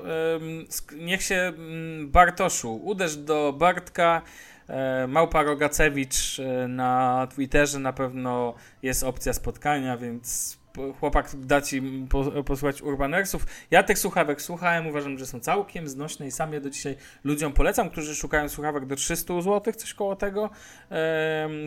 [0.96, 4.22] niech się mm, Bartoszu, uderz do Bartka,
[4.68, 10.57] e, Małpa Rogacewicz e, na Twitterze na pewno jest opcja spotkania, więc
[11.00, 13.46] chłopak da ci po, posłuchać Urbanersów.
[13.70, 17.52] Ja tych słuchawek słuchałem, uważam, że są całkiem znośne i sam je do dzisiaj ludziom
[17.52, 20.50] polecam, którzy szukają słuchawek do 300 zł, coś koło tego,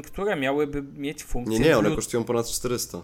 [0.05, 3.01] które miałyby mieć funkcję Nie, nie, one kosztują ponad 400.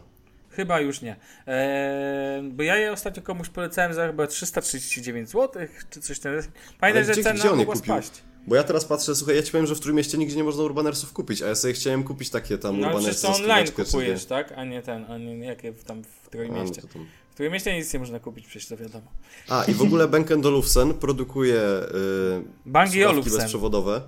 [0.50, 1.16] Chyba już nie.
[1.48, 6.34] Eee, bo ja je ostatnio komuś polecałem za chyba 339 zł, czy coś tam.
[6.80, 7.94] Pamiętaj, Ale że gdzie, cena gdzie mogła kupił?
[7.94, 8.24] spaść.
[8.48, 11.14] Bo ja teraz patrzę, słuchaj, ja ci powiem, że w Trójmieście nigdzie nie można Urbanersów
[11.14, 14.54] kupić, a ja sobie chciałem kupić takie tam No Urbanersy to za online kupujesz, tak?
[14.56, 16.82] A nie ten, a nie jakie tam w A, no Trójmieście.
[16.82, 17.06] to tam.
[17.32, 19.06] W Trójmieście nic nie można kupić, przecież to wiadomo.
[19.50, 23.38] A, i w ogóle Bank Olufsen produkuje y, Bang i Olufsen.
[23.38, 24.02] bezprzewodowe.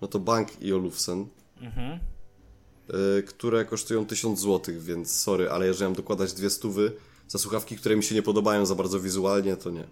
[0.00, 1.26] No to Bank i Olufsen,
[1.60, 2.00] Mhm.
[3.18, 6.92] y, które kosztują 1000 zł, więc sorry, ale jeżeli mam dokładać dwie stówy
[7.28, 9.84] za słuchawki, które mi się nie podobają za bardzo wizualnie, to nie.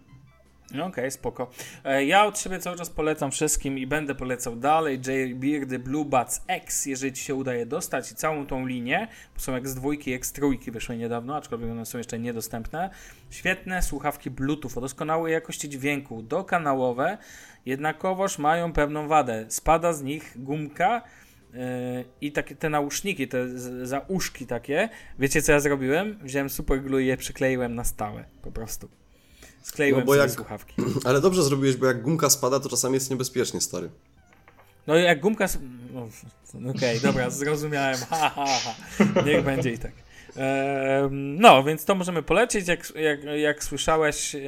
[0.75, 1.51] No Okej, spoko.
[1.85, 6.43] E, Ja od siebie cały czas polecam wszystkim i będę polecał dalej J-Beardy Blue Buds
[6.49, 10.11] X, jeżeli Ci się udaje dostać i całą tą linię, bo są jak z dwójki,
[10.11, 12.91] jak z trójki wyszły niedawno, aczkolwiek one są jeszcze niedostępne.
[13.31, 17.19] Świetne słuchawki Bluetooth o doskonałej jakości dźwięku, dokanałowe,
[17.67, 19.47] jednakowoż mają pewną wadę.
[19.49, 21.03] Spada z nich gumka
[21.53, 21.61] yy,
[22.21, 24.89] i takie te nauszniki, te z- za uszki takie.
[25.19, 26.19] Wiecie co ja zrobiłem?
[26.23, 28.89] Wziąłem super glue i je przykleiłem na stałe, po prostu.
[29.63, 30.75] Skleiłem No bo sobie jak- słuchawki.
[31.07, 33.91] Ale dobrze zrobiłeś, bo jak gumka spada, to czasami jest niebezpiecznie, stary.
[34.87, 35.47] No i jak gumka.
[35.93, 36.09] No,
[36.71, 37.99] Okej, dobra, zrozumiałem.
[38.11, 38.75] Ha, ha, ha.
[39.27, 39.93] Niech będzie i tak.
[41.11, 42.69] No, więc to możemy polecić.
[42.69, 44.41] Jak, jak, jak słyszałeś, e,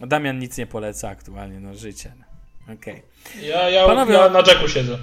[0.00, 2.12] Damian nic nie poleca aktualnie, no życie.
[2.74, 3.02] Okej.
[3.42, 4.98] Ja, ja, Panowie- ja na jacku siedzę.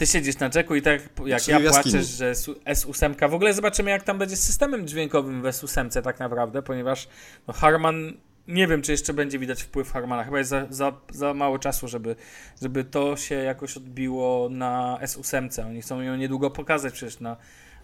[0.00, 1.92] Ty siedzisz na jacku i tak jak Czyli ja w jaskini.
[1.92, 3.28] płaczesz, że S- S8.
[3.30, 7.08] W ogóle zobaczymy, jak tam będzie z systemem dźwiękowym w S8 tak naprawdę, ponieważ
[7.48, 8.12] no, Harman.
[8.48, 10.24] Nie wiem, czy jeszcze będzie widać wpływ Harmana.
[10.24, 12.16] Chyba jest za, za, za mało czasu, żeby,
[12.62, 15.66] żeby to się jakoś odbiło na S8.
[15.66, 17.36] Oni chcą ją niedługo pokazać przecież na.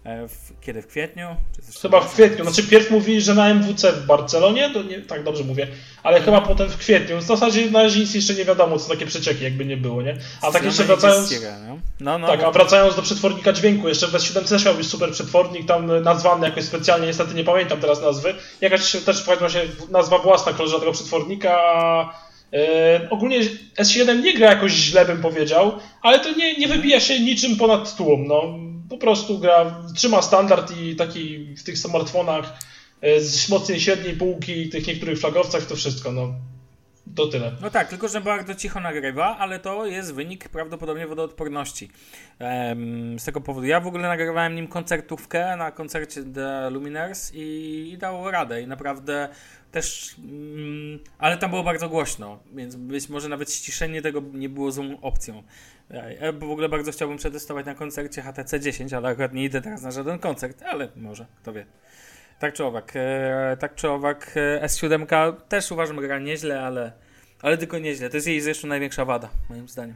[0.07, 0.81] E, W, kiedy?
[0.81, 1.27] W kwietniu?
[1.81, 2.43] Chyba w kwietniu.
[2.43, 5.67] Znaczy pierw mówili, że na MWC w Barcelonie, to nie, tak dobrze mówię,
[6.03, 7.17] ale chyba potem w kwietniu.
[7.17, 10.17] W zasadzie na razie nic jeszcze nie wiadomo, co takie przecieki jakby nie było, nie?
[10.41, 11.29] A tak jeszcze wracając...
[11.99, 12.19] No.
[12.19, 15.67] No, Tak, a wracając do przetwornika dźwięku, jeszcze w S7 też miał być super przetwornik,
[15.67, 18.33] tam nazwany jakoś specjalnie, niestety nie pamiętam teraz nazwy.
[18.61, 22.09] Jakaś też w każdym razie nazwa własna krąży tego przetwornika, a
[22.53, 23.39] e, ogólnie
[23.79, 27.95] S7 nie gra jakoś źle, bym powiedział, ale to nie, nie wybija się niczym ponad
[27.95, 28.59] tłum, no.
[28.89, 32.59] Po prostu gra, trzyma standard i taki w tych smartfonach
[33.01, 36.33] e, z mocnej średniej półki, tych niektórych flagowcach, to wszystko, no.
[37.15, 37.51] To tyle.
[37.61, 41.89] No tak, tylko że bardzo cicho nagrywa, ale to jest wynik prawdopodobnie wodoodporności.
[43.17, 47.97] Z tego powodu ja w ogóle nagrywałem nim koncertówkę na koncercie The Luminaires i, i
[47.97, 49.29] dało radę i naprawdę
[49.77, 54.71] też, mm, ale tam było bardzo głośno, więc być może nawet ściszenie tego nie było
[54.71, 55.43] złą opcją.
[55.89, 59.61] Ja ja w ogóle bardzo chciałbym przetestować na koncercie HTC 10, ale akurat nie idę
[59.61, 61.65] teraz na żaden koncert, ale może, kto wie.
[62.39, 66.91] Tak czy owak, e, tak czy owak e, S7 też uważam gra nieźle, ale,
[67.41, 68.09] ale tylko nieźle.
[68.09, 69.95] To jest jej zresztą największa wada, moim zdaniem.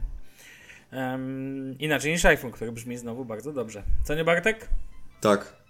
[0.90, 3.82] Em, inaczej niż iPhone, który brzmi znowu bardzo dobrze.
[4.04, 4.68] Co nie Bartek?
[5.20, 5.61] Tak.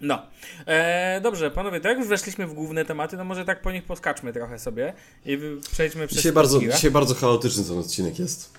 [0.00, 0.22] No.
[0.66, 3.84] E, dobrze, panowie, tak jak już weszliśmy w główne tematy, no może tak po nich
[3.84, 4.92] poskaczmy trochę sobie
[5.24, 5.38] i
[5.72, 8.52] przejdźmy przez Dzisiaj bardzo, dzisiaj bardzo chaotyczny ten odcinek jest.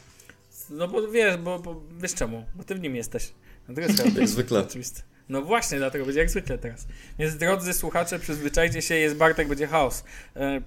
[0.69, 3.33] No bo wiesz, bo, bo wiesz czemu, bo ty w nim jesteś.
[3.67, 4.59] No to jest Jak zwykle.
[4.59, 5.01] Oczywiste.
[5.29, 6.87] No właśnie, dlatego będzie jak zwykle teraz.
[7.19, 10.03] Więc drodzy słuchacze, przyzwyczajcie się, jest Bartek, będzie chaos.
[10.35, 10.61] E,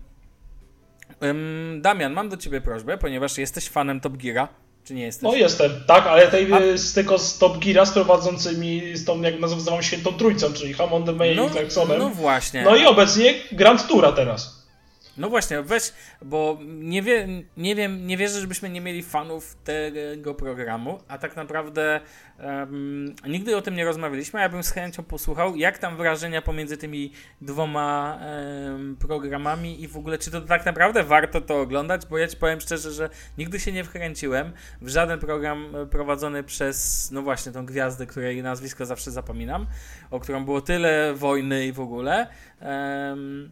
[1.80, 4.48] Damian, mam do ciebie prośbę, ponieważ jesteś fanem Top Geara,
[4.88, 5.22] czy nie jesteś?
[5.22, 9.22] No jestem, tak, ale tej, A- z, tylko z Top Geara z prowadzącymi, z tą,
[9.22, 11.98] jak nazywam, świętą trójcą, czyli Hammondem, Mayem no, i Clarksonem.
[11.98, 12.62] no właśnie.
[12.62, 14.57] No i obecnie Grand Toura teraz.
[15.18, 20.34] No właśnie, weź, bo nie, wie, nie wiem, nie wierzę, żebyśmy nie mieli fanów tego
[20.34, 22.00] programu, a tak naprawdę
[22.38, 26.42] em, nigdy o tym nie rozmawialiśmy, a ja bym z chęcią posłuchał, jak tam wrażenia
[26.42, 32.06] pomiędzy tymi dwoma em, programami i w ogóle, czy to tak naprawdę warto to oglądać,
[32.06, 36.42] bo ja ci powiem szczerze, że nigdy się nie wkręciłem w żaden program e, prowadzony
[36.42, 39.66] przez, no właśnie, tą gwiazdę, której nazwisko zawsze zapominam,
[40.10, 42.26] o którą było tyle wojny i w ogóle.
[42.60, 43.50] Em,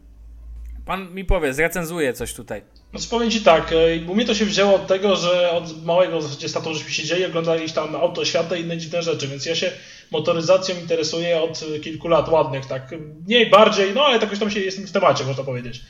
[0.87, 2.63] Pan mi powie, zrecenzuje coś tutaj.
[2.91, 6.19] Znaczy powiem Ci tak, e, bo mnie to się wzięło od tego, że od małego
[6.19, 9.47] w zasadzie z tatą żeśmy siedzieli, oglądali tam auto świata i inne dziwne rzeczy, więc
[9.47, 9.73] ja się
[10.11, 12.95] motoryzacją interesuję od kilku lat ładnych, tak
[13.27, 15.81] mniej, bardziej, no ale jakoś tam się jestem w temacie, można powiedzieć.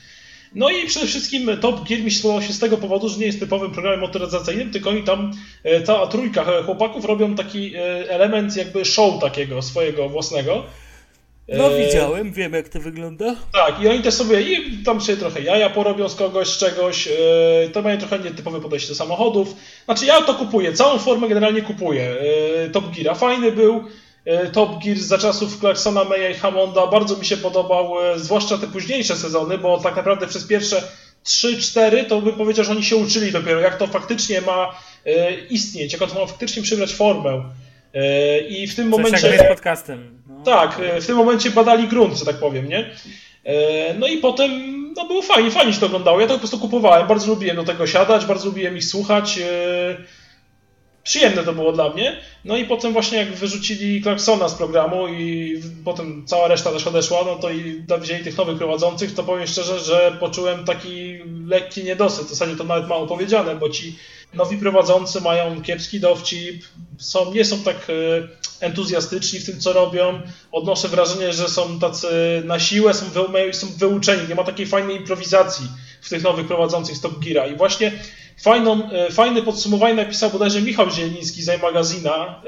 [0.55, 3.39] No i przede wszystkim Top Gear mi się się z tego powodu, że nie jest
[3.39, 5.31] typowym programem motoryzacyjnym, tylko oni tam,
[5.63, 7.79] e, cała trójka chłopaków robią taki e,
[8.09, 10.63] element jakby show takiego swojego własnego.
[11.47, 13.35] No E, widziałem, wiem jak to wygląda.
[13.53, 17.05] tak, i oni też sobie i tam sobie trochę jaja porobią z kogoś, z czegoś.
[17.05, 19.55] Yy, to mają trochę nietypowe podejście do samochodów.
[19.85, 22.15] Znaczy ja to kupuję, całą formę generalnie kupuję.
[22.63, 23.83] Yy, Top Geara fajny był.
[24.25, 28.67] Yy, Top Gear za czasów Clarksona, Maya i Hammonda bardzo mi się podobał, zwłaszcza te
[28.67, 30.83] późniejsze sezony, bo tak naprawdę przez pierwsze
[31.25, 34.75] 3-4 to bym powiedział, że oni się uczyli dopiero, jak to faktycznie ma
[35.49, 37.43] istnieć, jak to ma faktycznie przybrać formę.
[38.49, 39.27] I w tym Coś momencie...
[39.27, 40.23] jak z podcastem.
[40.37, 40.43] No.
[40.45, 42.89] Tak, e, w tym momencie badali grunt, że tak powiem, nie?
[43.45, 44.51] E, No i potem,
[44.97, 46.19] no było fajnie, fajnie się to oglądało.
[46.21, 49.39] Ja to po prostu kupowałem, bardzo lubiłem do tego siadać, bardzo lubiłem ich słuchać.
[49.39, 49.97] e,
[51.03, 52.17] Przyjemne to było dla mnie.
[52.45, 55.53] No i potem właśnie jak wyrzucili Clarksona z programu i
[55.85, 59.79] potem cała reszta też odeszła, no to i wzięli tych nowych prowadzących, to powiem szczerze,
[59.79, 62.25] że poczułem taki lekki niedosyt.
[62.25, 63.95] W zasadzie to nawet mało powiedziane, bo ci
[64.33, 66.63] nowi prowadzący mają kiepski dowcip,
[66.97, 70.21] są, nie są tak e, entuzjastyczni w tym, co robią.
[70.51, 72.07] Odnoszę wrażenie, że są tacy
[72.45, 74.27] na siłę, są, wy, są wyuczeni.
[74.29, 75.67] Nie ma takiej fajnej improwizacji
[76.01, 77.47] w tych nowych prowadzących z Top Geara.
[77.47, 77.91] I właśnie
[78.41, 82.41] fajną, e, fajne podsumowanie napisał bodajże Michał Zieliński z magazyna.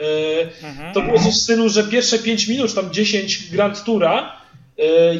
[0.93, 4.38] To było coś w stylu, że pierwsze 5 minut, tam 10 Grand Toura e,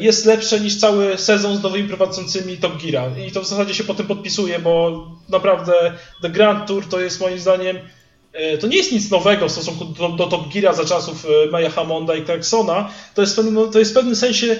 [0.00, 3.18] jest lepsze niż cały sezon z nowymi prowadzącymi Top Geara.
[3.26, 5.72] I to w zasadzie się potem podpisuje, bo naprawdę
[6.22, 7.78] The Grand Tour to jest moim zdaniem
[8.32, 11.50] e, to nie jest nic nowego w stosunku do, do Top Geara za czasów e,
[11.50, 12.90] Maya Hammonda i Clarksona.
[13.14, 14.56] To jest, w pewnym, no, to jest w pewnym sensie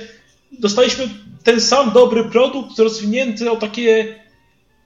[0.52, 1.08] dostaliśmy
[1.44, 4.14] ten sam dobry produkt rozwinięty o takie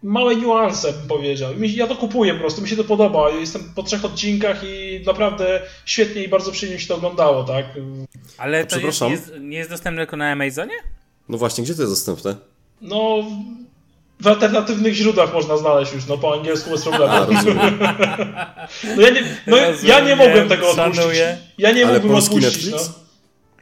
[0.05, 1.51] małe niuanse, bym powiedział.
[1.61, 3.31] Ja to kupuję po prostu, mi się to podoba.
[3.31, 7.67] Jestem po trzech odcinkach i naprawdę świetnie i bardzo przyjemnie się to oglądało, tak?
[8.39, 9.09] Ale to jest, przepraszam.
[9.09, 10.75] nie, jest, nie jest dostępne tylko na Amazonie?
[11.29, 12.37] No właśnie, gdzie to jest dostępne?
[12.81, 13.25] No,
[14.21, 17.13] w alternatywnych źródłach można znaleźć już, no po angielsku bez problemu.
[17.13, 17.27] A.
[18.97, 20.97] No ja nie, no, ja nie mogłem tego odpuścić.
[20.97, 21.39] szanuję.
[21.59, 22.89] Ja nie Ale mógłbym polski odpuścić, Netflix?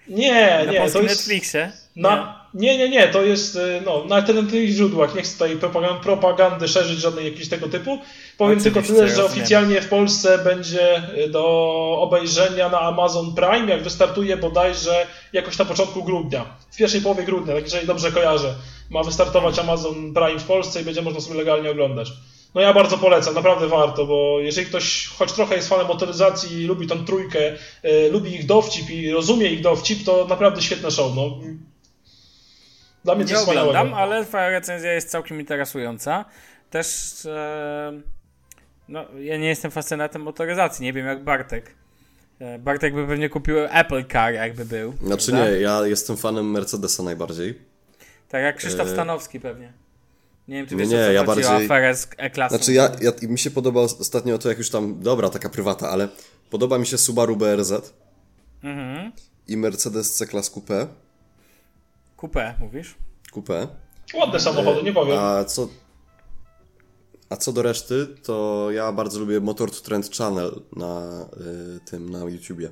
[0.09, 0.17] no.
[0.17, 0.95] Nie, Na nie, to jest...
[1.03, 1.73] Netflixie?
[1.97, 5.15] Na, nie, nie, nie, to jest y, no, na alternatywnych źródłach.
[5.15, 5.71] Nie chcę tutaj
[6.03, 7.99] propagandy, szerzyć żadnej jakiejś tego typu.
[8.39, 11.45] Powiem Oczywiście, tylko tyle, że oficjalnie w Polsce będzie y, do
[12.01, 16.45] obejrzenia na Amazon Prime, jak wystartuje bodajże jakoś na początku grudnia.
[16.71, 18.55] W pierwszej połowie grudnia, tak jeżeli dobrze kojarzę.
[18.91, 22.13] Ma wystartować Amazon Prime w Polsce i będzie można sobie legalnie oglądać.
[22.55, 26.67] No ja bardzo polecam, naprawdę warto, bo jeżeli ktoś choć trochę jest fanem motoryzacji i
[26.67, 27.53] lubi tą trójkę,
[27.85, 31.17] y, lubi ich dowcip i rozumie ich dowcip, to naprawdę świetne show.
[31.17, 31.39] No.
[33.05, 36.25] Dla mnie to Nie oglądam, ale twoja recenzja jest całkiem interesująca.
[36.71, 37.93] Też e,
[38.89, 41.75] no, ja nie jestem fascynatem motoryzacji, nie wiem jak Bartek.
[42.41, 44.95] E, Bartek by pewnie kupił Apple Car, jakby był.
[45.03, 45.51] Znaczy prawda?
[45.51, 47.59] nie, ja jestem fanem Mercedesa najbardziej.
[48.29, 49.73] Tak jak Krzysztof E, Stanowski pewnie.
[50.49, 52.57] Nie wiem, czy nie, wiesz, nie, co ja o bardziej- aferę z E-klasą.
[52.57, 56.09] Znaczy ja, ja, mi się podoba ostatnio to jak już tam, dobra, taka prywata, ale
[56.51, 57.73] podoba mi się Subaru BRZ
[58.65, 59.13] Mhm.
[59.49, 60.87] i Mercedes C-Class Coupe.
[62.23, 62.95] Coupé, mówisz?
[63.35, 63.69] Coupe.
[64.15, 65.19] Ładne samochody, nie powiem.
[65.19, 65.69] A co,
[67.31, 71.23] a co do reszty, to ja bardzo lubię Motor to Trend Channel na
[71.77, 72.71] y, tym, na YouTubie.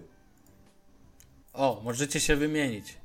[1.53, 2.99] O, możecie się wymienić.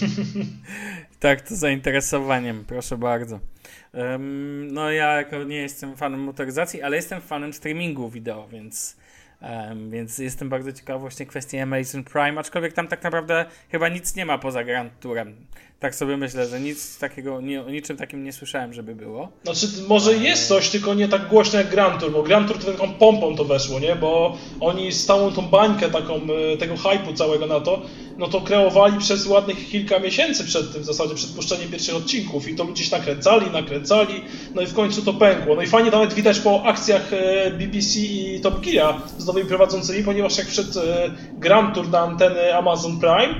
[1.20, 3.40] tak, to zainteresowaniem, proszę bardzo.
[3.92, 8.96] Em, no ja jako nie jestem fanem motoryzacji, ale jestem fanem streamingu wideo, więc
[9.50, 14.16] Um, więc jestem bardzo ciekaw właśnie kwestii Amazon Prime, aczkolwiek tam tak naprawdę chyba nic
[14.16, 15.36] nie ma poza Grand Tourem.
[15.84, 19.28] Tak sobie myślę, że nic takiego, nie, o niczym takim nie słyszałem, żeby było.
[19.42, 22.72] Znaczy, może jest coś, tylko nie tak głośno jak Grand Tour, bo Grand Tour to
[22.72, 23.96] taką pompą to weszło, nie?
[23.96, 26.14] Bo oni stałą tą bańkę taką,
[26.52, 27.82] e, tego hypu całego na to,
[28.18, 32.48] no to kreowali przez ładnych kilka miesięcy przed tym, w zasadzie przed puszczeniem pierwszych odcinków
[32.48, 34.24] i to ludzie się nakręcali, nakręcali,
[34.54, 35.54] no i w końcu to pękło.
[35.54, 40.04] No i fajnie nawet widać po akcjach e, BBC i Top Gear z nowymi prowadzącymi,
[40.04, 43.34] ponieważ jak wszedł e, Grand Tour na anteny Amazon Prime,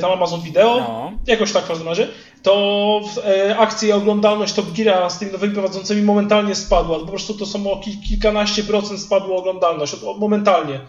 [0.00, 1.12] tam Amazon Video, No.
[1.26, 2.08] jakoś tak w każdym razie,
[2.42, 6.98] to e, akcje i oglądalność Top Geara z tymi nowymi prowadzącymi momentalnie spadła.
[6.98, 10.80] Po prostu to są o kil, kilkanaście procent spadła oglądalność, momentalnie.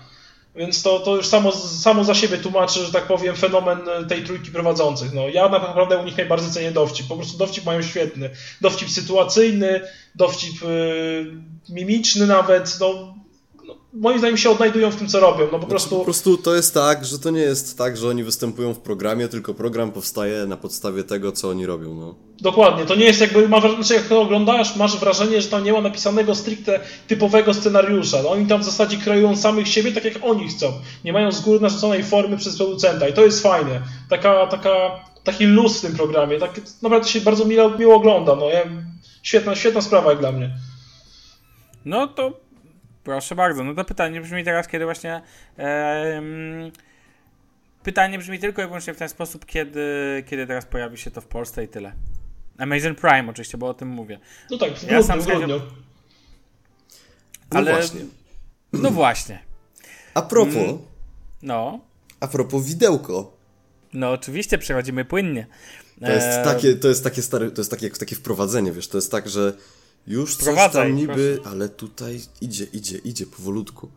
[0.55, 3.79] Więc to, to już samo, samo za siebie tłumaczy, że tak powiem, fenomen
[4.09, 5.13] tej trójki prowadzących.
[5.13, 7.07] No, ja naprawdę u nich najbardziej cenię dowcip.
[7.07, 8.29] Po prostu dowcip mają świetny.
[8.61, 9.81] Dowcip sytuacyjny,
[10.15, 11.25] dowcip y,
[11.69, 12.77] mimiczny nawet.
[12.79, 13.13] No,
[13.67, 15.39] no, moim zdaniem się odnajdują w tym, co robią.
[15.39, 15.97] No po Znaczy, prostu...
[15.97, 19.27] po prostu to jest tak, że to nie jest tak, że oni występują w programie,
[19.27, 21.95] tylko program powstaje na podstawie tego, co oni robią.
[21.95, 22.15] No.
[22.41, 25.73] Dokładnie, to nie jest jakby, masz, znaczy jak to oglądasz, masz wrażenie, że tam nie
[25.73, 28.23] ma napisanego stricte typowego scenariusza.
[28.23, 30.73] No, oni tam w zasadzie kreują samych siebie tak, jak oni chcą.
[31.03, 33.81] Nie mają z góry narzuconej formy przez producenta i to jest fajne.
[34.09, 38.35] Taka, taka, taki luz w tym programie, tak, naprawdę się bardzo miło, miło ogląda.
[38.35, 38.61] No, ja,
[39.23, 40.51] świetna, świetna sprawa jak dla mnie.
[41.85, 42.46] No to
[43.07, 43.63] proszę bardzo.
[43.63, 45.21] No to pytanie brzmi teraz, kiedy właśnie.
[45.57, 46.71] em,
[47.83, 49.83] pytanie brzmi tylko i wyłącznie w ten sposób, kiedy,
[50.29, 51.93] kiedy teraz pojawi się to w Polsce i tyle.
[52.57, 54.19] Amazon Prime oczywiście, bo o tym mówię.
[54.51, 55.47] No tak, w Ja sam grudniu.
[57.51, 58.01] No Ale- właśnie.
[58.73, 59.39] No właśnie.
[60.13, 60.77] A propos, Mm.
[61.41, 61.79] No.
[62.19, 63.37] a propos widełko.
[63.93, 65.47] No oczywiście przechodzimy płynnie.
[66.01, 68.97] To jest Eee, takie, to jest takie stare, to jest takie, takie wprowadzenie, wiesz, to
[68.97, 69.53] jest tak, że
[70.07, 73.89] już coś Wprowadzaj, tam niby, ale tutaj idzie, idzie, idzie powolutku.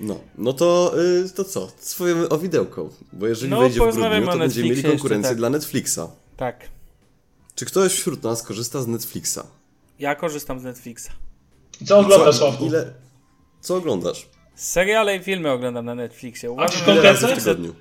[0.00, 1.72] No, no to, y, to co?
[1.78, 5.38] Swoje o widełko, bo jeżeli No, wejdzie w grudniu, to będziemy mieli konkurencję tak.
[5.38, 6.00] dla Netflixa.
[6.36, 6.68] Tak.
[7.54, 9.38] Czy ktoś wśród nas korzysta z Netflixa?
[9.98, 11.08] Ja korzystam z Netflixa.
[11.86, 12.92] Co oglądasz, Co, ile,
[13.60, 14.28] co oglądasz?
[14.54, 16.50] Seriale i filmy oglądam na Netflixie.
[16.50, 17.74] Uważam, czy Ile razy w tygodniu?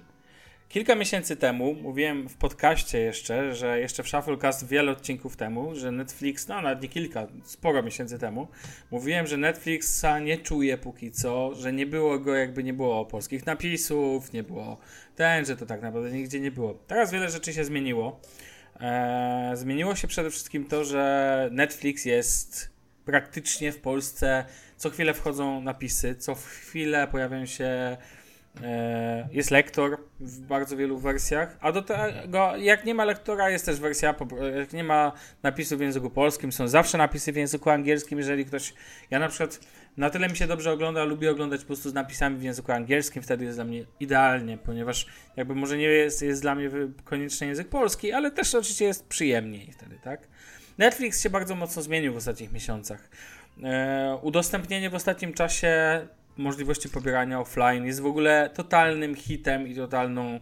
[0.70, 5.92] Kilka miesięcy temu mówiłem w podcaście jeszcze, że jeszcze w Shufflecast wiele odcinków temu, że
[5.92, 8.48] Netflix, no nawet nie kilka, sporo miesięcy temu,
[8.92, 13.46] mówiłem, że Netflixa nie czuje póki co, że nie było go jakby nie było polskich
[13.46, 14.78] napisów, nie było
[15.16, 16.74] ten, że to tak naprawdę nigdzie nie było.
[16.74, 18.20] Teraz wiele rzeczy się zmieniło.
[18.80, 24.46] Eee, zmieniło się przede wszystkim to, że Netflix jest praktycznie w Polsce,
[24.78, 27.98] co chwilę wchodzą napisy, co chwilę pojawiają się
[29.32, 33.80] Jest lektor w bardzo wielu wersjach, a do tego, jak nie ma lektora, jest też
[33.80, 34.16] wersja,
[34.58, 35.12] jak nie ma
[35.44, 38.74] napisów w języku polskim, są zawsze napisy w języku angielskim, jeżeli ktoś,
[39.12, 39.60] ja na przykład
[39.98, 43.24] na tyle mi się dobrze ogląda, lubię oglądać po prostu z napisami w języku angielskim,
[43.24, 46.70] wtedy jest dla mnie idealnie, ponieważ jakby może nie jest, jest dla mnie
[47.04, 50.28] koniecznie język polski, ale też oczywiście jest przyjemniej wtedy, tak?
[50.78, 53.10] Netflix się bardzo mocno zmienił w ostatnich miesiącach.
[53.64, 56.02] E, udostępnienie w ostatnim czasie
[56.38, 60.40] możliwości pobierania offline jest w ogóle totalnym hitem i totalną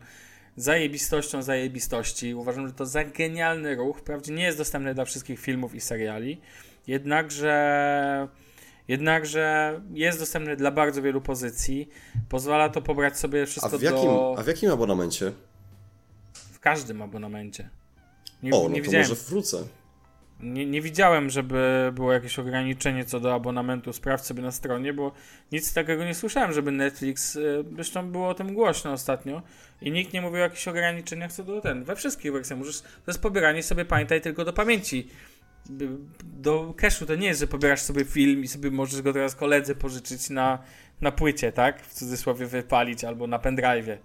[0.56, 2.34] zajebistością zajebistości.
[2.34, 3.98] Uważam, że to za genialny ruch.
[4.00, 6.42] Wprawdzie nie jest dostępny dla wszystkich filmów i seriali,
[6.88, 8.28] jednakże
[8.88, 11.90] jednakże jest dostępny dla bardzo wielu pozycji.
[12.30, 14.36] Pozwala to pobrać sobie A wszystko w, jakim, do...
[14.38, 15.32] a w jakim abonamencie?
[16.34, 17.70] w każdym abonamencie.
[18.44, 19.58] Nie, O, no nie to widziałem może wrócę.
[20.44, 23.94] Nie, nie widziałem, żeby było jakieś ograniczenie co do abonamentu.
[23.94, 25.12] Sprawdź sobie na stronie, bo
[25.52, 27.36] nic takiego nie słyszałem, żeby Netflix.
[27.36, 29.42] y, Zresztą było o tym głośno ostatnio
[29.82, 31.84] i nikt nie mówił o jakichś ograniczeniach co do ten.
[31.84, 32.82] We wszystkich wersjach możesz.
[32.82, 35.10] To jest pobieranie sobie, pamiętaj, tylko do pamięci.
[36.24, 39.76] Do cashu to nie jest, że pobierasz sobie film i sobie możesz go teraz koledze
[39.76, 40.60] pożyczyć na,
[41.02, 41.82] na płycie, tak?
[41.82, 43.98] W cudzysłowie wypalić albo na pendrive'ie.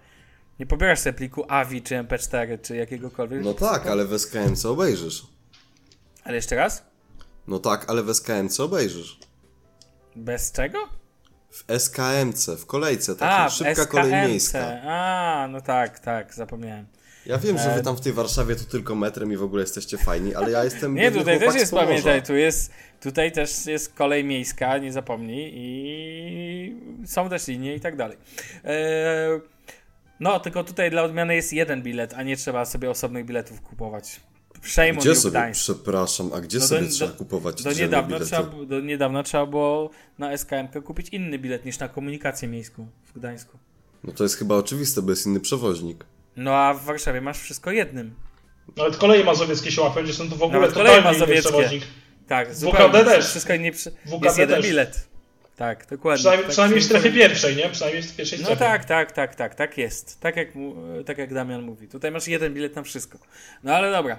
[0.61, 3.45] Nie pobierasz sobie pliku AVI czy MP4 czy jakiegokolwiek.
[3.45, 5.38] No tak, ale w SKMC obejrzysz.
[6.25, 6.83] Ale jeszcze raz?
[7.49, 9.19] No tak, ale w SKMC obejrzysz.
[10.16, 10.79] Bez czego?
[11.51, 13.89] W SKMC, w kolejce takiej, A, szybka SKMC.
[13.91, 14.59] kolej miejska.
[14.85, 16.87] A, no tak, tak, zapomniałem.
[17.27, 19.62] Ja wiem, że E, wy tam w tej Warszawie to tylko metrem i w ogóle
[19.62, 23.95] jesteście fajni, ale ja jestem Nie, tutaj też jest, pamiętaj, tu jest, tutaj też jest
[23.95, 28.16] kolej miejska, nie zapomnij i są też linie i tak dalej.
[28.64, 29.41] E,
[30.21, 34.21] no, tylko tutaj dla odmiany jest jeden bilet, a nie trzeba sobie osobnych biletów kupować.
[34.91, 35.61] On Gdzie sobie, Gdańsk.
[35.61, 38.25] przepraszam, a gdzie No sobie do- trzeba do- kupować Do bilety?
[38.27, 43.19] trzeba, do niedawna trzeba było na SKM kupić inny bilet niż na komunikację miejską w
[43.19, 43.59] Gdańsku.
[44.05, 46.05] No to jest chyba oczywiste, bo jest inny przewoźnik.
[46.37, 48.15] No a w Warszawie masz wszystko jednym.
[48.77, 51.49] Nawet koleje mazowieckie się łapią, gdzie są to w ogóle Nawet koleje mazowieckie.
[51.49, 51.83] przewodnik.
[52.29, 53.05] Tak, WKD zupełnie.
[53.05, 53.27] też.
[53.27, 54.67] Wszystko nie, WKD jest jeden też.
[54.67, 55.08] bilet.
[55.59, 56.19] Tak, dokładnie.
[56.19, 57.69] Przynajmniej, tak przynajmniej w strefie pierwszej, nie?
[57.69, 58.65] Przynajmniej w pierwszej No strefie.
[58.65, 60.21] tak, tak, tak, tak, tak jest.
[60.21, 60.49] Tak jak,
[61.07, 61.89] tak jak Damian mówi.
[61.89, 63.19] Tutaj masz jeden bilet na wszystko.
[63.63, 64.19] No ale dobra,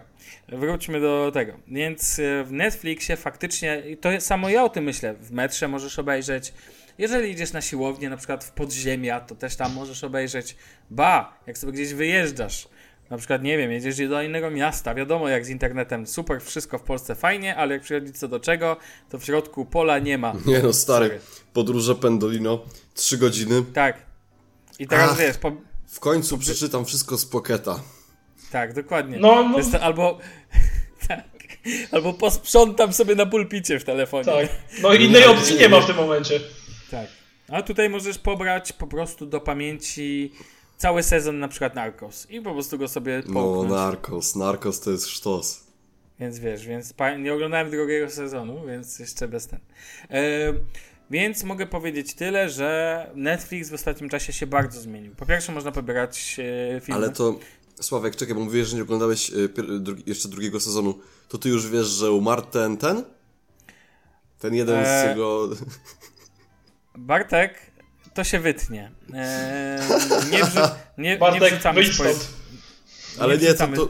[0.50, 1.54] wróćmy do tego.
[1.68, 6.54] Więc e, w Netflixie faktycznie, to samo ja o tym myślę, w metrze możesz obejrzeć.
[6.98, 10.56] Jeżeli idziesz na siłownię, na przykład w podziemia, to też tam możesz obejrzeć.
[10.90, 12.68] Ba, jak sobie gdzieś wyjeżdżasz,
[13.10, 16.82] na przykład, nie wiem, jedziesz do innego miasta, wiadomo jak z internetem, super, wszystko w
[16.82, 18.78] Polsce fajnie, ale jak przychodzi co do czego,
[19.10, 20.34] to w środku pola nie ma.
[20.46, 21.20] Nie no, stary, Sorry.
[21.54, 23.64] podróże Pendolino, 3 godziny.
[23.74, 23.98] Tak.
[24.80, 25.18] I teraz Ach.
[25.20, 25.52] wiesz, po,
[25.88, 27.80] W końcu przeczytam wszystko z Pocketa.
[28.52, 29.18] Tak, dokładnie.
[29.20, 29.58] No, no.
[29.58, 30.18] Jest albo.
[31.08, 31.24] tak.
[31.92, 34.26] Albo posprzątam sobie na pulpicie w telefonie.
[34.26, 34.50] Tak.
[34.82, 36.40] No innej opcji nie ma w tym momencie.
[36.92, 37.08] tak.
[37.50, 40.32] A tutaj możesz pobrać po prostu do pamięci
[40.80, 43.70] cały sezon na przykład Narcos i po prostu go sobie No, połknąć.
[43.72, 45.64] Narcos, Narcos to jest sztos.
[46.20, 49.60] Więc wiesz, więc nie oglądałem drugiego sezonu, więc jeszcze bez ten.
[50.10, 50.22] E,
[51.12, 55.16] więc mogę powiedzieć tyle, że Netflix w ostatnim czasie się bardzo zmienił.
[55.16, 56.40] Po pierwsze można pobierać
[56.76, 57.02] e, filmy.
[57.02, 57.40] Ale to,
[57.82, 61.00] Sławek, czekaj, bo mówiłeś, że nie oglądałeś pier- drugi, jeszcze drugiego sezonu.
[61.30, 63.04] To ty już wiesz, że umarł ten, ten?
[64.40, 65.50] Ten jeden z Eee, tego...
[66.98, 67.69] Bartek,
[68.20, 68.92] to się wytnie.
[69.14, 69.80] E,
[70.32, 70.60] nie, wrzu-
[70.98, 72.30] nie, nie Bartek, wrzucamy wyjdź spoil- stąd.
[73.20, 73.90] Ale nie, to, wrzucamy, to,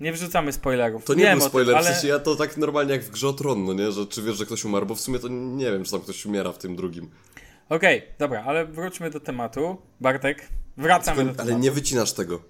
[0.00, 1.04] nie wrzucamy spoilerów.
[1.04, 1.84] to nie Wiem był o tym, spoiler, ale...
[1.84, 3.92] w sensie ja to tak normalnie jak w grze o Tron, no nie?
[3.92, 6.26] Że czy wiesz, że ktoś umarł, bo w sumie to nie wiem, czy tam ktoś
[6.26, 7.10] umiera w tym drugim.
[7.68, 9.82] Okej, dobra, ale wróćmy do tematu.
[10.00, 11.42] Bartek, wracamy do tematu.
[11.50, 12.42] Ale nie wycinasz tego.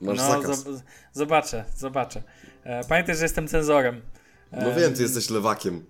[0.00, 0.64] Masz no, zakaz.
[0.64, 0.80] zob-
[1.12, 2.22] zobaczę, zobaczę.
[2.64, 4.02] E, pamiętaj, że jestem cenzorem.
[4.52, 5.84] E, No wiem, ty jesteś lewakiem.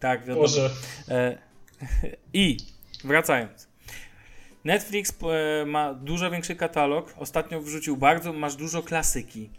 [0.00, 0.40] Tak, wiadomo.
[0.40, 0.70] Boże.
[1.08, 1.38] E,
[2.32, 2.56] I
[3.04, 3.68] wracając.
[4.66, 5.12] Netflix
[5.62, 7.14] e, ma dużo większy katalog.
[7.16, 9.50] Ostatnio wrzucił bardzo, masz dużo klasyki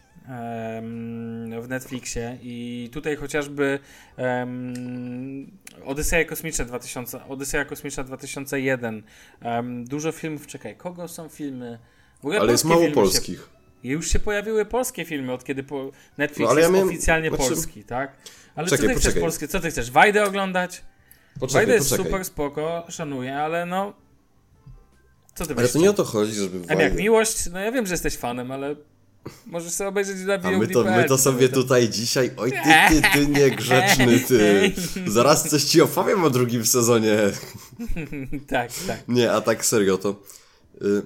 [1.61, 3.79] w Netflixie i tutaj chociażby
[4.17, 5.51] um,
[5.85, 9.03] Odyseja Kosmiczna 2000, Odyseja Kosmiczna 2001.
[9.41, 11.79] em, dużo filmów, czekaj, kogo są filmy?
[12.39, 13.39] Ale jest mało polskich.
[13.83, 16.89] Się, już się pojawiły polskie filmy, od kiedy po Netflix No, ale ja jest miałem-
[16.89, 18.11] oficjalnie znaczy- polski, tak?
[18.55, 19.21] Ale Czekaj, co ty chcesz poczekaj.
[19.21, 19.47] polskie?
[19.47, 19.91] Co ty chcesz?
[19.91, 20.81] Wajdę oglądać?
[21.39, 22.05] Poczekaj, Wajda jest poczekaj.
[22.11, 23.93] super, spoko, szanuję, ale no...
[25.37, 27.49] Co ty Ale to nie o to chodzi, żeby A jak miłość?
[27.51, 28.75] No ja wiem, że jesteś fanem, ale
[29.45, 32.57] możesz sobie obejrzeć na A my to, my to sobie tutaj dzisiaj, oj ty,
[32.89, 34.71] ty, ty niegrzeczny, ty.
[35.07, 37.17] Zaraz coś ci opowiem o drugim sezonie.
[38.47, 39.07] tak, tak.
[39.07, 40.15] Nie, a tak serio, to...
[40.81, 41.01] Y,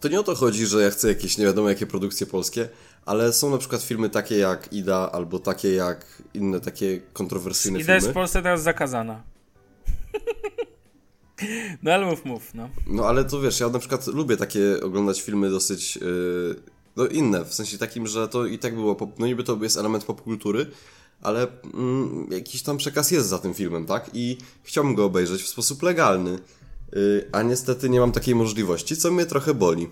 [0.00, 2.68] to nie o to chodzi, że ja chcę jakieś nie wiadomo jakie produkcje polskie,
[3.06, 7.94] ale są na przykład filmy takie jak Ida, albo takie jak inne takie kontrowersyjne Idea
[7.94, 8.14] jest w filmy.
[8.14, 9.22] Polsce teraz zakazana.
[11.82, 12.68] no ale mów, mów, no.
[12.86, 15.96] No ale to wiesz, ja na przykład lubię takie oglądać filmy dosyć...
[15.96, 16.56] Yy,
[16.96, 19.76] no inne, w sensie takim, że to i tak było, pop, no niby to jest
[19.76, 20.66] element popkultury,
[21.22, 24.10] ale mm, jakiś tam przekaz jest za tym filmem, tak?
[24.12, 26.38] I chciałbym go obejrzeć w sposób legalny,
[26.92, 29.88] yy, a niestety nie mam takiej możliwości, co mnie trochę boli.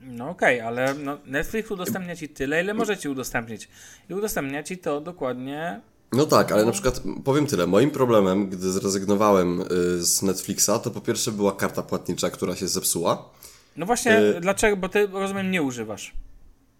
[0.00, 3.68] No okej, ale no, Netflix udostępnia ci tyle, ile może ci udostępnić.
[4.10, 5.80] I udostępnia ci to dokładnie...
[6.12, 7.66] No tak, ale na przykład powiem tyle.
[7.66, 9.64] Moim problemem, gdy zrezygnowałem y,
[10.04, 13.28] z Netflixa, to po pierwsze była karta płatnicza, która się zepsuła.
[13.76, 14.76] No właśnie, Y- dlaczego?
[14.76, 16.12] Bo ty, rozumiem, nie używasz.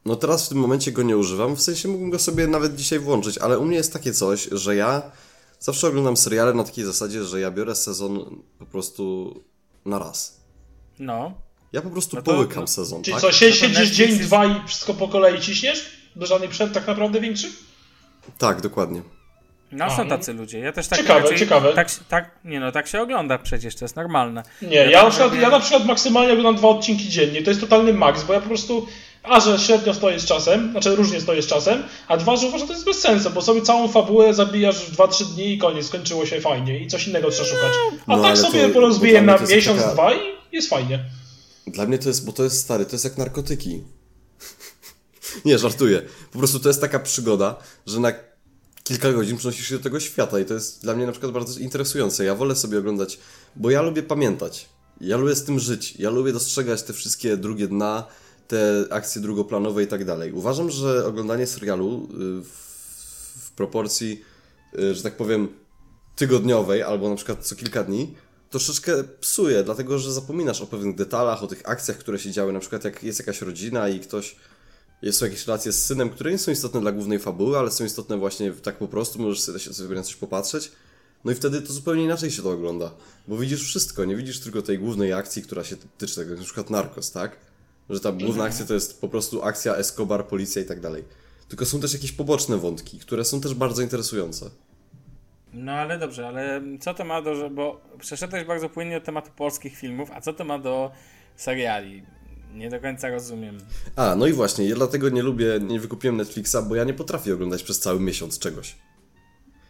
[0.04, 2.98] No teraz w tym momencie go nie używam, w sensie mógłbym go sobie nawet dzisiaj
[2.98, 5.02] włączyć, ale u mnie jest takie coś, że ja
[5.60, 9.34] zawsze oglądam seriale na takiej zasadzie, że ja biorę sezon po prostu
[9.84, 10.40] na raz.
[10.98, 11.34] No.
[11.72, 13.20] Ja po prostu No to- połykam no- sezon, Czyli tak?
[13.20, 16.10] co, to siedzisz dzień, jest- dwa i wszystko po kolei ciśniesz?
[16.16, 17.52] Do żadnych przerw tak naprawdę większych?
[18.38, 19.02] Tak, dokładnie.
[19.72, 20.58] No są tacy ludzie.
[20.58, 21.72] Ja też tak Ciekawe, raczej, ciekawe.
[21.72, 24.42] Tak, tak, nie no, tak się ogląda przecież, to jest normalne.
[24.62, 27.42] Nie, ja, tak na przykład, ja na przykład maksymalnie oglądam dwa odcinki dziennie.
[27.42, 28.86] To jest totalny maks, bo ja po prostu
[29.26, 32.60] a że średnio stoję z czasem, znaczy różnie stoję z czasem, a dwa, że uważam,
[32.60, 35.86] że to jest bez sensu, bo sobie całą fabułę zabijasz w 2-3 dni i koniec,
[35.86, 37.72] skończyło się fajnie i coś innego trzeba szukać.
[38.06, 40.18] A No, tak sobie to- porozbiję na miesiąc, taka- dwa i
[40.52, 41.04] jest fajnie.
[41.66, 43.82] Dla mnie to jest, bo to jest stary, to jest jak narkotyki.
[45.44, 46.02] Nie, żartuję.
[46.32, 47.56] Po prostu to jest taka przygoda,
[47.86, 48.12] że na
[48.86, 51.60] kilka godzin przenosisz się do tego świata i to jest dla mnie na przykład bardzo
[51.60, 52.24] interesujące.
[52.24, 53.18] Ja wolę sobie oglądać,
[53.56, 54.68] bo ja lubię pamiętać.
[55.00, 55.96] Ja lubię z tym żyć.
[55.96, 58.04] Ja lubię dostrzegać te wszystkie drugie dna,
[58.48, 60.32] te akcje drugoplanowe i tak dalej.
[60.32, 62.08] Uważam, że oglądanie serialu
[62.40, 64.24] y, w, proporcji,
[64.78, 65.48] y, że tak powiem,
[66.16, 68.14] tygodniowej albo na przykład co kilka dni,
[68.50, 72.52] troszeczkę psuje, dlatego że zapominasz o pewnych detalach, o tych akcjach, które się działy.
[72.52, 74.36] Na przykład jak jest jakaś rodzina i ktoś,
[75.02, 77.84] jest, są jakieś relacje z synem, które nie są istotne dla głównej fabuły, ale są
[77.84, 80.72] istotne właśnie tak po prostu, możesz sobie, na coś popatrzeć.
[81.24, 82.90] No i wtedy to zupełnie inaczej się to ogląda,
[83.28, 86.70] bo widzisz wszystko, nie widzisz tylko tej głównej akcji, która się tyczy tego, na przykład
[86.70, 87.36] Narcos, tak?
[87.90, 91.04] Że ta główna akcja to jest po prostu akcja Escobar, policja i tak dalej.
[91.48, 94.50] Tylko są też jakieś poboczne wątki, które są też bardzo interesujące.
[95.52, 99.76] No ale dobrze, ale co to ma do, bo przeszedłeś bardzo płynnie od tematu polskich
[99.76, 100.90] filmów, a co to ma do
[101.36, 102.02] seriali?
[102.56, 103.58] Nie do końca rozumiem.
[103.96, 107.34] A, no i właśnie, ja dlatego nie lubię, nie wykupiłem Netflixa, bo ja nie potrafię
[107.34, 108.76] oglądać przez cały miesiąc czegoś.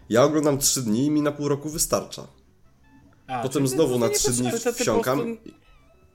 [0.08, 2.26] Ja oglądam 3 dni i mi na pół roku wystarcza.
[3.26, 5.18] A, Potem znowu na nie 3 dni wsiąkam.
[5.18, 5.50] prostu-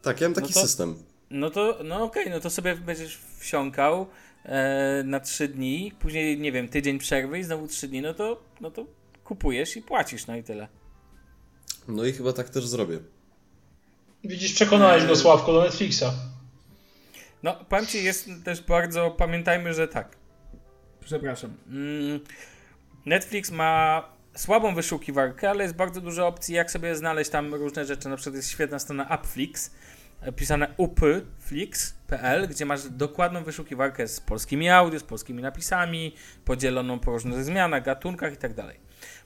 [0.02, 0.96] Tak, ja mam taki No to- system.
[1.30, 4.08] No to, no okej, no to sobie będziesz wsiąkał
[4.46, 8.44] e, na trzy dni, później, nie wiem, tydzień przerwy i znowu trzy dni, no to,
[8.62, 8.86] no to
[9.24, 10.68] kupujesz i płacisz, no i tyle.
[11.88, 13.00] No i chyba tak też zrobię.
[14.24, 16.04] Widzisz, przekonałeś go Sławko do Netflixa.
[17.44, 20.16] No, powiem ci, jest też bardzo, pamiętajmy, że tak.
[21.00, 21.54] Przepraszam.
[21.68, 22.20] Mm,
[23.06, 24.04] Netflix ma
[24.36, 28.10] słabą wyszukiwarkę, ale jest bardzo dużo opcji, jak sobie znaleźć tam różne rzeczy.
[28.10, 29.72] Na przykład jest świetna strona Upflix,
[30.22, 36.16] e, pisane upflix.pl, gdzie masz dokładną wyszukiwarkę z polskimi audio, z polskimi napisami,
[36.46, 38.52] podzieloną po różnych zmianach, gatunkach i tak.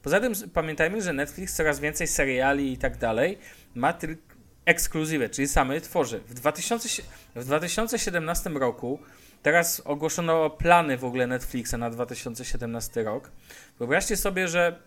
[0.03, 3.37] Poza tym pamiętajmy, że Netflix coraz więcej seriali i tak dalej
[3.75, 4.34] ma tylko
[4.65, 6.19] ekskluzywy, czyli same tworzy.
[6.27, 7.03] W, 2000,
[7.35, 8.99] w 2017 roku,
[9.43, 13.31] teraz ogłoszono plany w ogóle Netflixa na 2017 rok.
[13.79, 14.79] Wyobraźcie sobie, że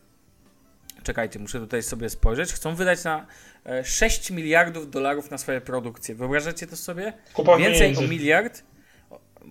[1.03, 3.27] czekajcie, muszę tutaj sobie spojrzeć, chcą wydać na
[3.67, 6.15] e, 6 miliardów dolarów na swoje produkcje.
[6.15, 7.13] Wyobrażacie to sobie?
[7.35, 8.05] Kupa Więcej pieniędzy.
[8.05, 8.63] o miliard,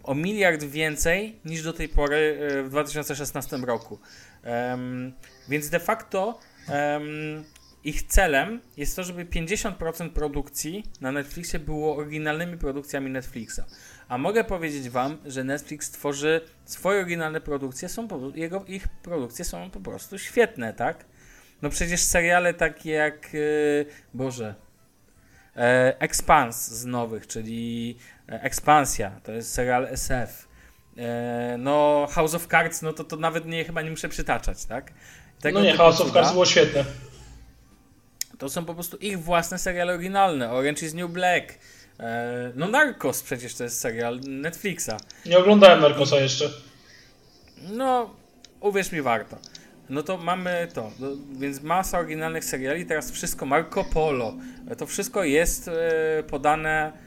[0.03, 3.99] o, miliard więcej niż do tej pory e, w 2016 roku.
[4.43, 5.13] Em,
[5.49, 7.43] więc de facto em,
[7.87, 13.59] ich celem jest to, żeby 50% produkcji na Netflixie było oryginalnymi produkcjami Netflixa.
[14.07, 19.45] A mogę powiedzieć wam, że Netflix tworzy swoje oryginalne produkcje, są po, jego, ich produkcje
[19.45, 21.05] są po prostu świetne, tak?
[21.61, 23.37] No przecież seriale takie jak, e,
[24.13, 24.55] Boże,
[25.55, 27.97] e, Expans z nowych, czyli
[28.29, 30.47] e, Ekspansja, to jest serial SF.
[30.97, 34.91] E, no House of Cards, no to, to nawet nie, chyba nie muszę przytaczać, tak?
[35.41, 36.85] Tego No nie, House of Cards było świetne.
[38.37, 40.51] To są po prostu ich własne seriale oryginalne.
[40.51, 41.53] Orange is New Black.
[41.99, 44.97] E, no Narcos przecież to jest serial Netflixa.
[45.25, 46.49] Nie oglądałem Narcosa jeszcze.
[47.61, 48.15] No,
[48.59, 49.37] uwierz mi, warto.
[49.89, 51.07] No to mamy to, no,
[51.39, 54.33] więc masa oryginalnych seriali, teraz wszystko Marco Polo.
[54.77, 57.06] To wszystko jest e, podane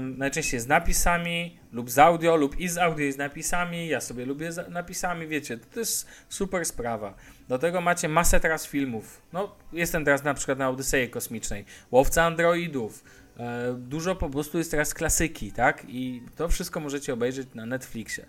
[0.00, 3.88] najczęściej z napisami, lub z audio, lub i z audio i z napisami.
[3.88, 7.14] Ja sobie lubię z napisami, wiecie, to jest super sprawa.
[7.48, 9.22] Do tego macie masę teraz filmów.
[9.32, 13.04] No, jestem teraz na przykład na Odyseji Kosmicznej, Łowca Androidów.
[13.38, 15.82] E, dużo po prostu jest teraz klasyki, tak?
[15.88, 18.26] I to wszystko możecie obejrzeć na Netflixie.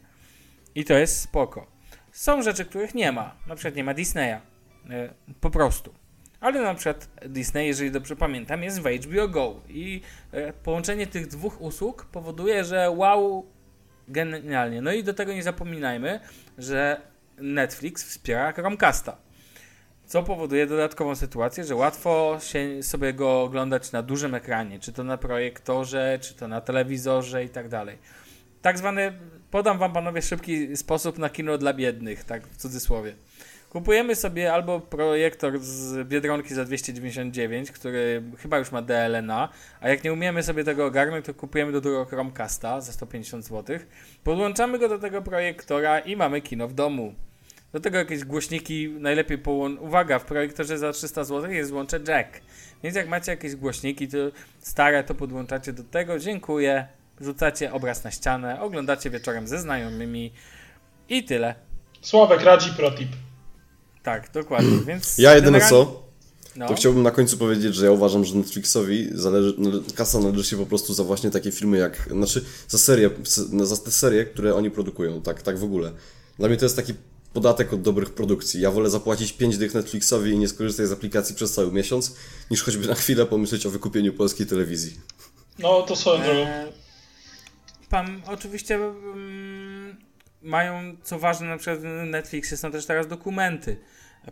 [0.76, 1.68] I to jest spoko.
[2.12, 3.36] Są rzeczy, których nie ma.
[3.48, 4.40] Na przykład nie ma Disneya.
[4.90, 5.94] E, po prostu.
[6.40, 9.60] Ale na przykład Disney, jeżeli dobrze pamiętam, jest w HBO Go.
[9.70, 13.46] I e, połączenie tych dwóch usług powoduje, że wow,
[14.08, 14.82] genialnie.
[14.82, 16.20] No i do tego nie zapominajmy,
[16.58, 17.02] że
[17.38, 19.18] Netflix wspiera Chromecasta.
[20.06, 25.04] Co powoduje dodatkową sytuację, że łatwo się sobie go oglądać na dużym ekranie, czy to
[25.04, 27.98] na projektorze, czy to na telewizorze i tak dalej.
[28.62, 29.14] Tak zwany,
[29.52, 33.16] podam wam panowie szybki sposób na kino dla biednych, tak w cudzysłowie.
[33.70, 39.50] Kupujemy sobie albo projektor z Biedronki za 299, który chyba już ma DLNA,
[39.82, 43.80] a jak nie umiemy sobie tego ogarnąć, to kupujemy do tego Chromecasta za 150 zł.
[44.24, 47.14] Podłączamy go do tego projektora i mamy kino w domu.
[47.74, 49.82] Do tego jakieś głośniki, najlepiej połączyć.
[49.82, 52.42] Uwaga, w projektorze za 300 zł jest złącze jack.
[52.84, 54.18] Więc jak macie jakieś głośniki to
[54.60, 56.20] stare, to podłączacie do tego.
[56.20, 56.88] Dziękuję.
[57.22, 60.34] Rzucacie obraz na ścianę, oglądacie wieczorem ze znajomymi
[61.10, 61.56] i tyle.
[62.02, 63.10] Sławek radzi protip.
[64.08, 64.78] Tak, dokładnie.
[64.88, 66.08] Więc Ja jedyne generalnie- co,
[66.56, 66.68] No.
[66.68, 70.58] to chciałbym na końcu powiedzieć, że ja uważam, że Netflixowi zależy, nale- kasa należy się
[70.58, 73.10] po prostu za właśnie takie filmy jak, znaczy za serie,
[73.64, 75.92] za te serie, które oni produkują, tak, tak w ogóle.
[76.40, 76.94] Dla mnie to jest taki
[77.34, 78.62] podatek od dobrych produkcji.
[78.62, 82.16] Ja wolę zapłacić 5 dych Netflixowi i nie skorzystać z aplikacji przez cały miesiąc,
[82.52, 84.98] niż choćby na chwilę pomyśleć o wykupieniu polskiej telewizji.
[85.60, 86.40] No to swoją drogą.
[86.42, 86.68] E,
[87.90, 89.37] Pan oczywiście mm,
[90.42, 93.78] mają, co ważne, na przykład w Netflixie są też teraz dokumenty.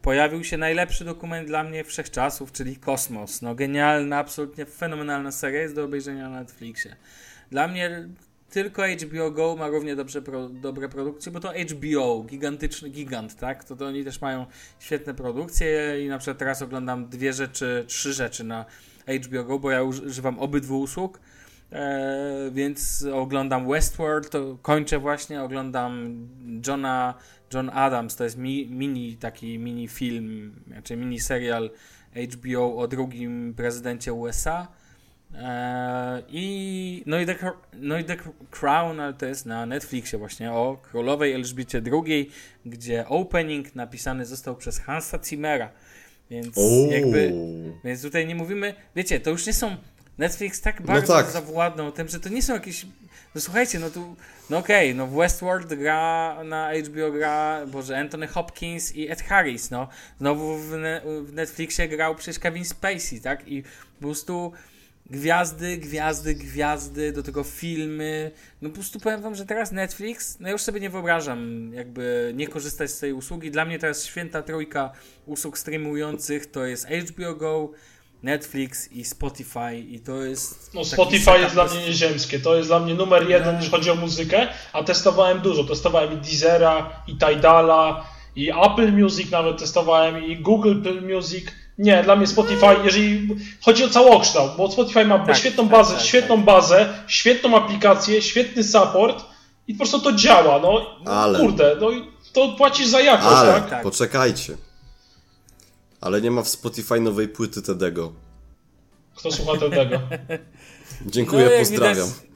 [0.02, 3.42] Pojawił się najlepszy dokument dla mnie wszechczasów, czyli Kosmos.
[3.42, 6.96] No genialna, absolutnie fenomenalna seria jest do obejrzenia na Netflixie.
[7.52, 8.08] Dla mnie
[8.50, 13.64] tylko HBO Go ma równie dobrze pro, dobre produkcje, bo to HBO, gigantyczny gigant, tak?
[13.64, 14.46] To, to oni też mają
[14.80, 18.66] świetne produkcje i na przykład teraz oglądam dwie rzeczy, trzy rzeczy na
[19.26, 21.20] HBO Go, bo ja używam obydwu usług.
[21.72, 26.28] E, więc oglądam Westworld, to kończę właśnie, oglądam
[26.68, 27.14] Johna,
[27.54, 31.70] John Adams, to jest mi, mini taki mini film, znaczy mini serial
[32.34, 34.68] HBO o drugim prezydencie USA.
[35.38, 37.36] Eee, I, no, i The,
[37.74, 38.18] no i The
[38.52, 42.30] Crown, ale to jest na Netflixie właśnie, o królowej Elżbiecie II,
[42.66, 45.70] gdzie opening napisany został przez Hansa Zimmera.
[46.30, 46.92] Więc Ooo.
[46.92, 47.34] jakby,
[47.84, 49.76] więc tutaj nie mówimy, wiecie, to już nie są,
[50.18, 51.32] Netflix tak bardzo tak.
[51.32, 52.86] zawładnął tym, że to nie są jakieś,
[53.36, 54.16] no słuchajcie, no tu,
[54.50, 59.72] no okej, no w Westworld gra, na HBO gra, boże, Anthony Hopkins i Ed Harris,
[59.72, 59.88] no.
[60.20, 63.48] Znowu w, ne, w Netflixie grał przecież Kevin Spacey, tak?
[63.48, 63.64] I
[64.00, 64.54] po prostu
[65.10, 68.32] gwiazdy, gwiazdy, gwiazdy, do tego filmy.
[68.62, 72.48] No po prostu powiem wam, że teraz Netflix, no już sobie nie wyobrażam jakby nie
[72.48, 73.52] korzystać z tej usługi.
[73.52, 74.92] Dla mnie teraz święta trójka
[75.26, 77.72] usług streamujących to jest HBO Go,
[78.26, 80.74] Netflix i Spotify i to jest...
[80.74, 82.40] No Spotify jest dla mnie nieziemskie.
[82.40, 83.60] To jest dla mnie numer jeden, No.
[83.60, 85.64] jeśli chodzi o muzykę, a testowałem dużo.
[85.64, 88.06] Testowałem i Deezera, i Tidala,
[88.36, 91.46] i Apple Music nawet testowałem, i Google Play Music.
[91.78, 93.28] Nie, dla mnie Spotify, jeżeli
[93.66, 98.22] chodzi o całokształt, bo Spotify ma Tak, świetną tak, bazę, tak, świetną bazę, świetną aplikację,
[98.22, 99.26] świetny support
[99.68, 100.60] i po prostu to działa.
[100.60, 102.04] No Ale- kurde, no i
[102.34, 103.70] to płacisz za jakość, Ale, tak?
[103.70, 103.84] tak.
[103.84, 104.54] poczekajcie.
[106.06, 108.14] Ale nie ma w Spotify nowej płyty Tedego.
[109.16, 110.00] Kto słucha tego?
[111.06, 112.08] Dziękuję, No, pozdrawiam.
[112.08, 112.35] widać,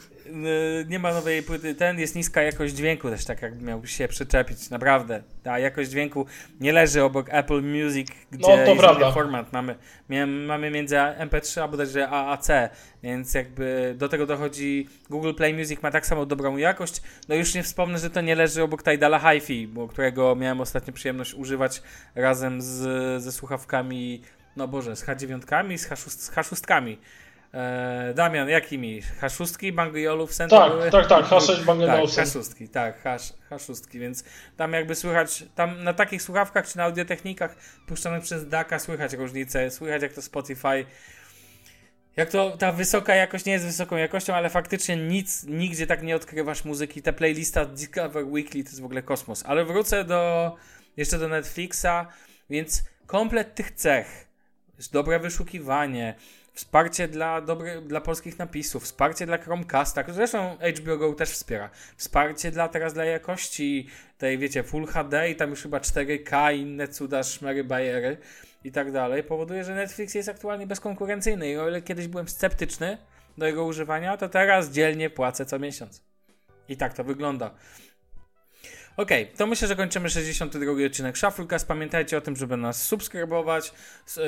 [0.88, 1.76] nie ma nowej płyty.
[1.76, 4.70] Ten jest niska jakość dźwięku też, tak jak miałby się przyczepić.
[4.70, 5.24] Naprawdę.
[5.44, 6.26] Ta jakość dźwięku
[6.60, 9.12] nie leży obok Apple Music, gdzie No, to prawda.
[9.12, 9.54] format.
[9.54, 9.76] Mamy,
[10.28, 12.48] mamy między MP3 a bodajże AAC,
[13.04, 17.02] więc jakby do tego dochodzi Google Play Music ma tak samo dobrą jakość.
[17.30, 20.94] No już nie wspomnę, że to nie leży obok Tidala HiFi, bo którego miałem ostatnio
[20.94, 21.82] przyjemność używać
[22.16, 22.78] razem z,
[23.24, 24.22] ze słuchawkami,
[24.56, 26.98] no Boże, z H9, z, H6, z H6.
[27.54, 29.02] E, Damian, jakimi?
[29.22, 30.50] H6, Bang Olufsen?
[30.50, 30.92] to Tak, były?
[30.92, 32.26] tak, tak, H6 Bang Tak, Olufsen.
[32.26, 33.18] H6, tak, H,
[33.52, 34.24] H6, więc
[34.58, 37.56] tam jakby słychać, tam na takich słuchawkach czy na audiotechnikach
[37.88, 40.86] puszczanych przez DACA słychać różnicę, słychać jak to Spotify,
[42.16, 46.16] jak to ta wysoka jakość nie jest wysoką jakością, ale faktycznie nic, nigdzie tak nie
[46.16, 47.02] odkrywasz muzyki.
[47.02, 49.44] Ta playlista Discover Weekly to jest w ogóle kosmos.
[49.46, 50.56] Ale wrócę do,
[50.98, 51.86] jeszcze do Netflixa,
[52.50, 54.28] więc komplet tych cech,
[54.92, 56.16] dobre wyszukiwanie,
[56.54, 62.52] wsparcie dla, dobry, dla polskich napisów, wsparcie dla Chromecasta, zresztą HBO Go też wspiera, wsparcie
[62.52, 63.88] dla teraz dla jakości
[64.18, 68.18] tej, wiecie, Full HD i tam już chyba 4K i inne cuda, szmery, bajery
[68.64, 72.98] i tak dalej, powoduje, że Netflix jest aktualnie bezkonkurencyjny i o ile kiedyś byłem sceptyczny
[73.38, 76.04] do jego używania, to teraz dzielnie płacę co miesiąc.
[76.70, 77.52] I tak to wygląda.
[79.00, 81.68] Okej, to myślę, że kończymy 62 odcinek Shufflecast.
[81.68, 83.72] Pamiętajcie o tym, żeby nas subskrybować.
[84.18, 84.24] Yy,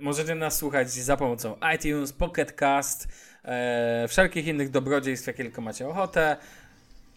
[0.00, 3.08] możecie nas słuchać za pomocą iTunes, Pocket Cast,
[3.44, 3.50] yy,
[4.08, 6.36] wszelkich innych dobrodziejstw, jakie tylko macie ochotę.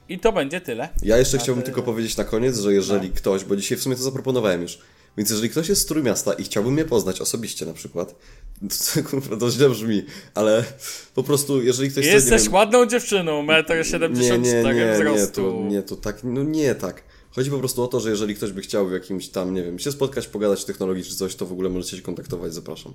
[0.10, 0.90] I to będzie tyle.
[1.04, 3.96] Ja jeszcze chciałbym ty- tylko powiedzieć na koniec, że jeżeli ktoś, bo dzisiaj w sumie
[3.96, 4.80] to zaproponowałem już,
[5.18, 8.16] więc jeżeli ktoś jest z Trójmiasta i chciałby mnie poznać osobiście na przykład,
[8.94, 10.06] to, kurwa, to źle brzmi,
[10.36, 10.64] ale
[11.16, 14.74] po prostu jeżeli ktoś chce, nie Jesteś wiem, ładną dziewczyną, 1,74 nie, m nie, nie,
[14.74, 15.52] nie, wzrostu.
[15.52, 17.04] to, nie, to tak, no nie tak.
[17.32, 19.80] Chodzi po prostu o to, że jeżeli ktoś by chciał w jakimś tam, nie wiem,
[19.80, 22.94] się spotkać, pogadać technologii czy coś, to w ogóle możecie się kontaktować, zapraszam.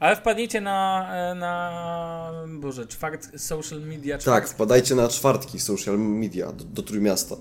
[0.00, 4.14] Ale wpadnijcie na, na Boże, czwart, social media.
[4.16, 7.36] Tak, Czwart, wpadajcie na czwartki social media do, do Trójmiasta.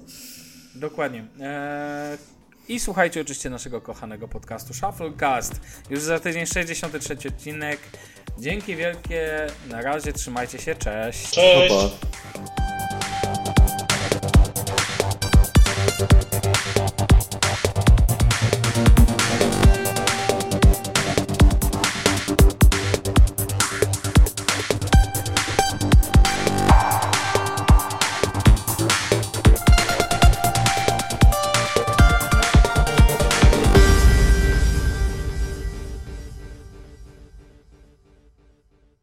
[0.75, 1.27] Dokładnie.
[1.39, 2.17] Eee,
[2.67, 5.61] I słuchajcie oczywiście naszego kochanego podcastu Shufflecast.
[5.89, 7.79] Już za tydzień 63 odcinek.
[8.39, 9.47] Dzięki wielkie.
[9.69, 10.75] Na razie trzymajcie się.
[10.75, 11.29] Cześć.
[11.31, 11.75] Cześć!
[12.33, 12.74] Pa, pa.